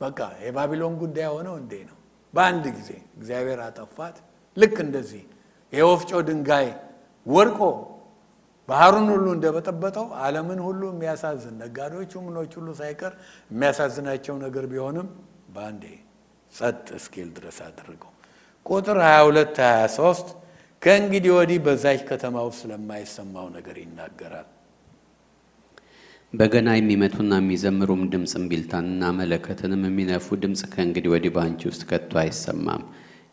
[0.00, 1.96] በቃ የባቢሎን ጉዳይ ሆነው እንዴ ነው።
[2.34, 4.16] በአንድ ጊዜ እግዚአብሔር አጠፋት።
[4.56, 5.22] ልክ እንደዚህ
[5.72, 6.68] የወፍጮ ድንጋይ
[7.26, 7.60] ወድቆ
[8.68, 13.12] ባህሩን ሁሉ እንደበጠበጠው ዓለምን ሁሉ የሚያሳዝን ነጋዴዎቹ ምኖች ሁሉ ሳይቀር
[13.50, 15.08] የሚያሳዝናቸው ነገር ቢሆንም
[15.54, 15.84] በአንዴ
[16.52, 18.12] ጸጥ እስኪል ድረስ አድርገው።
[18.66, 20.30] ቁጥር 22 23
[20.82, 24.48] ከእንግዲህ ወዲህ በዛች ከተማ ውስጥ ስለማይሰማው ነገር ይናገራል።
[26.32, 32.82] በገና የሚመቱና የሚዘምሩም ድምፅ እምቢልታንና መለከትንም የሚነፉ ድምፅ ከእንግዲህ ወዲህ በአንቺ ውስጥ ከቶ አይሰማም።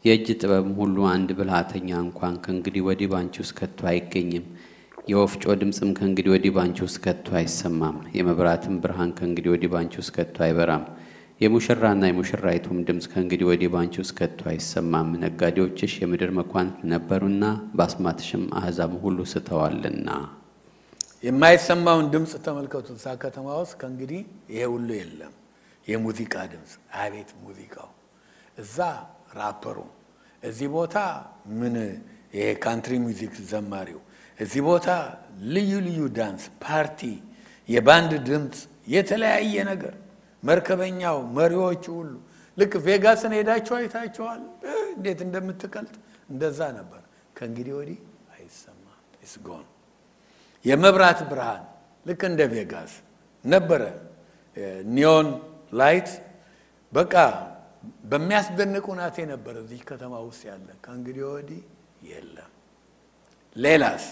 [0.06, 4.46] የእጅ ጥበብም ሁሉ አንድ ብልሃተኛ እንኳን ከእንግዲህ ወዲህ በአንቺ ውስጥ ከቶ አይገኝም።
[5.10, 10.36] የወፍጮ ድምፅም ከእንግዲህ ወዲህ ባንቺ ውስጥ ከቶ አይሰማም። የመብራትም ብርሃን ከእንግዲህ ወዲህ ባንቺ ውስጥ ከቶ
[10.48, 10.84] አይበራም።
[11.42, 17.44] የሙሽራና የሙሽራይቱም ድምፅ ከእንግዲህ ወዲህ ባንቺ ውስጥ ከቶ አይሰማም። ነጋዴዎችሽ የምድር መኳንንት ነበሩና
[17.78, 20.10] በአስማትሽም አሕዛብ ሁሉ ስተዋልና።
[21.24, 25.34] የማይሰማውን ድምፅ ተመልከቱ። እዛ ከተማ ውስጥ ከእንግዲህ ይሄ ሁሉ የለም።
[25.86, 27.90] የሙዚቃ ድምፅ አቤት ሙዚቃው!
[28.58, 28.78] እዛ
[29.38, 29.78] ራፐሩ፣
[30.44, 30.96] እዚህ ቦታ
[31.60, 31.76] ምን
[32.36, 34.02] ይሄ country music ዘማሪው
[34.40, 34.88] እዚህ ቦታ
[35.54, 37.00] ልዩ ልዩ ዳንስ፣ ፓርቲ፣
[37.70, 38.58] የባንድ ድምፅ፣
[38.88, 39.96] የተለያየ ነገር
[40.44, 42.12] መርከበኛው፣ መሪዎቹ ሁሉ
[42.58, 44.42] ልክ ቬጋስን ሄዳችሁ አይታችኋል፣
[44.94, 45.96] እንዴት እንደምትቀልጥ
[46.30, 47.02] እንደዛ ነበር።
[47.36, 48.00] ከእንግዲህ ወዲህ
[48.36, 49.02] አይሰማም።
[49.32, 49.66] ስጎን
[50.66, 51.64] የመብራት ብርሃን
[52.06, 52.94] ልክ እንደ ቬጋስ
[53.46, 53.82] ነበረ።
[54.90, 55.28] neon
[55.74, 56.10] light
[56.94, 57.14] በቃ
[58.12, 61.62] በሚያስደንቅ ሁናቴ ነበረ እዚህ ከተማ ውስጥ ያለ። ከእንግዲህ ወዲህ
[62.10, 62.52] የለም።
[63.56, 64.06] ሌላስ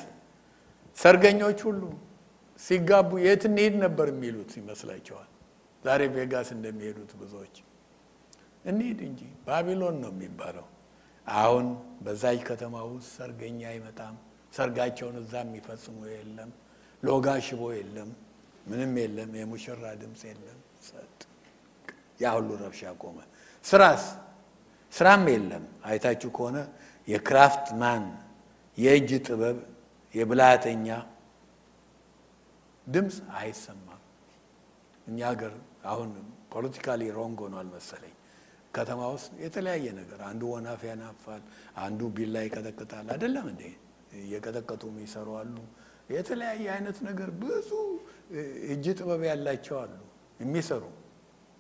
[0.98, 1.82] ሰርገኞች ሁሉ
[2.60, 5.30] ሲጋቡ የት እንሄድ ነበር የሚሉት ይመስላቸዋል።
[5.84, 7.56] ዛሬ ቬጋስ እንደሚሄዱት ብዙዎች
[8.66, 10.68] እንሂድ እንጂ ባቢሎን ነው የሚባለው።
[11.28, 11.66] አሁን
[12.02, 14.16] በዛች ከተማ ውስጥ ሰርገኛ አይመጣም።
[14.56, 16.51] ሰርጋቸውን እዛ የሚፈጽሙ የለም።
[17.03, 18.10] ሎጋ ሽቦ የለም።
[18.68, 21.20] ምንም የለም። የሙሽራ ድምፅ የለም። ጸጥ።
[22.22, 23.18] ያ ሁሉ ረብሻ ቆመ።
[23.66, 24.03] ስራስ
[24.93, 26.58] ስራም የለም። አይታችሁ ከሆነ
[27.08, 28.04] የ craftsman
[28.78, 29.58] የእጅ ጥበብ
[30.14, 30.88] የብልሃተኛ
[32.88, 34.01] ድምፅ አይሰማም።
[35.08, 35.53] እኛ ሀገር
[35.86, 36.10] አሁን
[36.54, 38.14] politically wrong ሆኗል መሰለኝ።
[38.74, 41.41] ከተማ ውስጥ የተለያየ ነገር አንዱ ወናፍ ያናፋል፣
[41.78, 43.64] አንዱ ቢላ ይቀጠቅጣል። አይደለም እንዴ?
[44.18, 45.55] እየቀጠቀጡ የሚሰሩ አሉ።
[46.09, 47.70] የተለያየ አይነት ነገር ብዙ
[48.72, 49.95] እጅ ጥበብ ያላቸው አሉ
[50.39, 50.84] የሚሰሩ።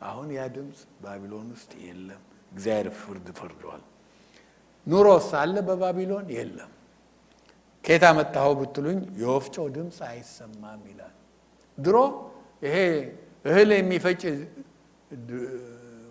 [0.01, 3.83] አሁን ያ ድምፅ ባቢሎን ውስጥ የለም። እግዚአብሔር ፍርድ ፈርዷል።
[4.87, 6.71] ኑሮስ አለ በባቢሎን የለም።
[7.83, 11.15] ከየት አመጣኸው ብትሉኝ የወፍጮ ድምፅ አይሰማም ይላል።
[11.77, 11.97] ድሮ
[12.65, 12.75] ይሄ
[13.45, 14.21] እህል የሚፈጭ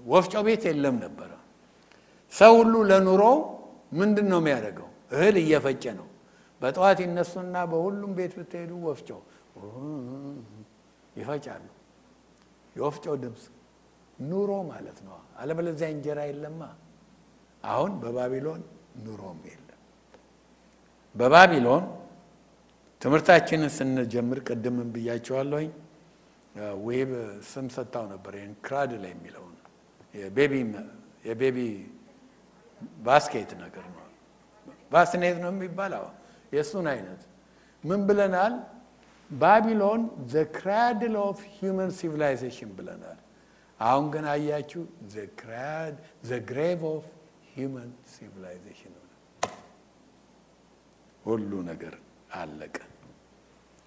[0.07, 1.31] ወፍጮ ቤት የለም ነበረ።
[2.33, 3.37] ሰው ሁሉ ለኑሮው
[3.99, 4.89] ምንድን ነው የሚያደርገው?
[5.15, 6.07] እህል እየፈጨ ነው።
[6.61, 9.09] በጠዋት ይነሱና በሁሉም ቤት ብትሄዱ ወፍጮ
[11.17, 11.65] ይፈጫሉ።
[12.77, 13.43] የወፍጮ ድምፅ
[14.19, 16.63] ኑሮ ማለት ነው። አለበለዚያ እንጀራ የለማ።
[17.65, 18.63] አሁን በባቢሎን
[19.05, 19.81] ኑሮም የለም።
[21.17, 21.85] በባቢሎን
[23.03, 25.71] ትምህርታችንን ስንጀምር ቅድምን ብያቸዋለሁኝ።
[26.87, 27.11] ዌብ
[27.49, 29.55] ስም ሰጥታው ነበር። ይህን cradle የሚለውን
[31.25, 31.59] የ baby
[33.07, 34.01] basket ነገር ነው።
[34.93, 36.05] bassinet ነው የሚባለው
[36.55, 37.21] የእሱን አይነት
[37.85, 38.55] ምን ብለናል?
[39.31, 40.03] ባቢሎን
[40.33, 43.19] the cradle of human civilization ብለናል።
[43.81, 44.83] አሁን ግን አያችሁ
[46.25, 47.05] the grave of
[47.55, 48.93] human civilization
[51.25, 51.95] ሁሉ ነገር
[52.35, 52.77] አለቀ።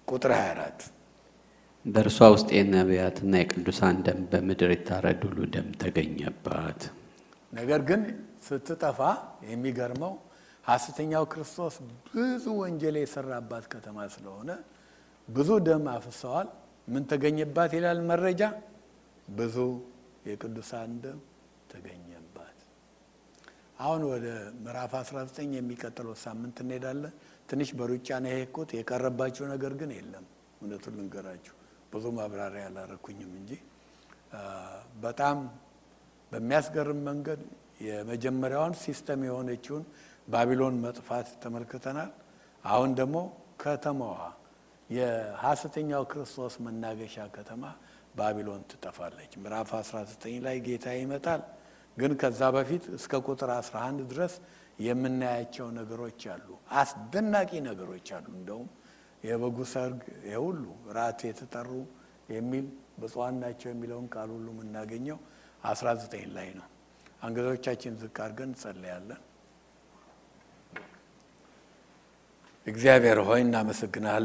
[0.08, 0.86] ቁጥር 24
[1.86, 6.80] በእርሷ ውስጥ የነቢያትና የቅዱሳን ደም በምድር የታረዱ ሁሉ ደም ተገኘባት።
[7.52, 8.00] ነገር ግን
[8.46, 9.00] ስትጠፋ
[9.50, 10.14] የሚገርመው
[10.68, 11.74] ሐሰተኛው ክርስቶስ
[12.08, 14.50] ብዙ ወንጀል የሰራባት ከተማ ስለሆነ
[15.28, 16.48] ብዙ ደም አፍሰዋል።
[16.88, 18.42] ምን ተገኘባት ይላል መረጃ?
[19.30, 19.56] ብዙ
[20.28, 21.18] የቅዱሳን ደም
[21.72, 22.58] ተገኘባት።
[23.78, 24.26] አሁን ወደ
[24.62, 27.14] ምዕራፍ 19 የሚቀጥለው ሳምንት እንሄዳለን።
[27.50, 30.24] ትንሽ በሩጫ ነው የሄድኩት። የቀረባችሁ ነገር ግን የለም።
[30.60, 31.54] እውነቱን ልንገራችሁ
[31.92, 33.52] ብዙ ማብራሪያ አላረኩኝም እንጂ
[35.02, 35.36] በጣም
[36.32, 37.40] በሚያስገርም መንገድ
[37.86, 39.84] የመጀመሪያዋን system የሆነችውን
[40.28, 42.10] ባቢሎን መጥፋት ተመልክተናል።
[42.64, 43.16] አሁን ደግሞ
[43.62, 44.18] ከተማዋ
[44.90, 47.62] የሐሰተኛው ክርስቶስ መናገሻ ከተማ
[48.14, 51.42] ባቢሎን ትጠፋለች። ምዕራፍ 19 ላይ ጌታ ይመጣል።
[51.96, 54.34] ግን ከዛ በፊት እስከ ቁጥር 11 ድረስ
[54.80, 56.48] የምናያቸው ነገሮች አሉ።
[56.80, 58.68] አስደናቂ ነገሮች አሉ። እንደውም
[59.24, 60.00] የበጉ ሰርግ
[60.30, 60.64] የሁሉ
[60.96, 61.70] ራት የተጠሩ
[62.30, 62.66] የሚል
[63.00, 65.18] ብፁዓን ናቸው የሚለውን ቃል ሁሉ የምናገኘው
[65.66, 66.68] 19 ላይ ነው።
[67.22, 69.22] አንገቶቻችን ዝቅ አድርገን እንጸለያለን።
[72.68, 74.24] እግዚአብሔር ሆይ እናመሰግናለን።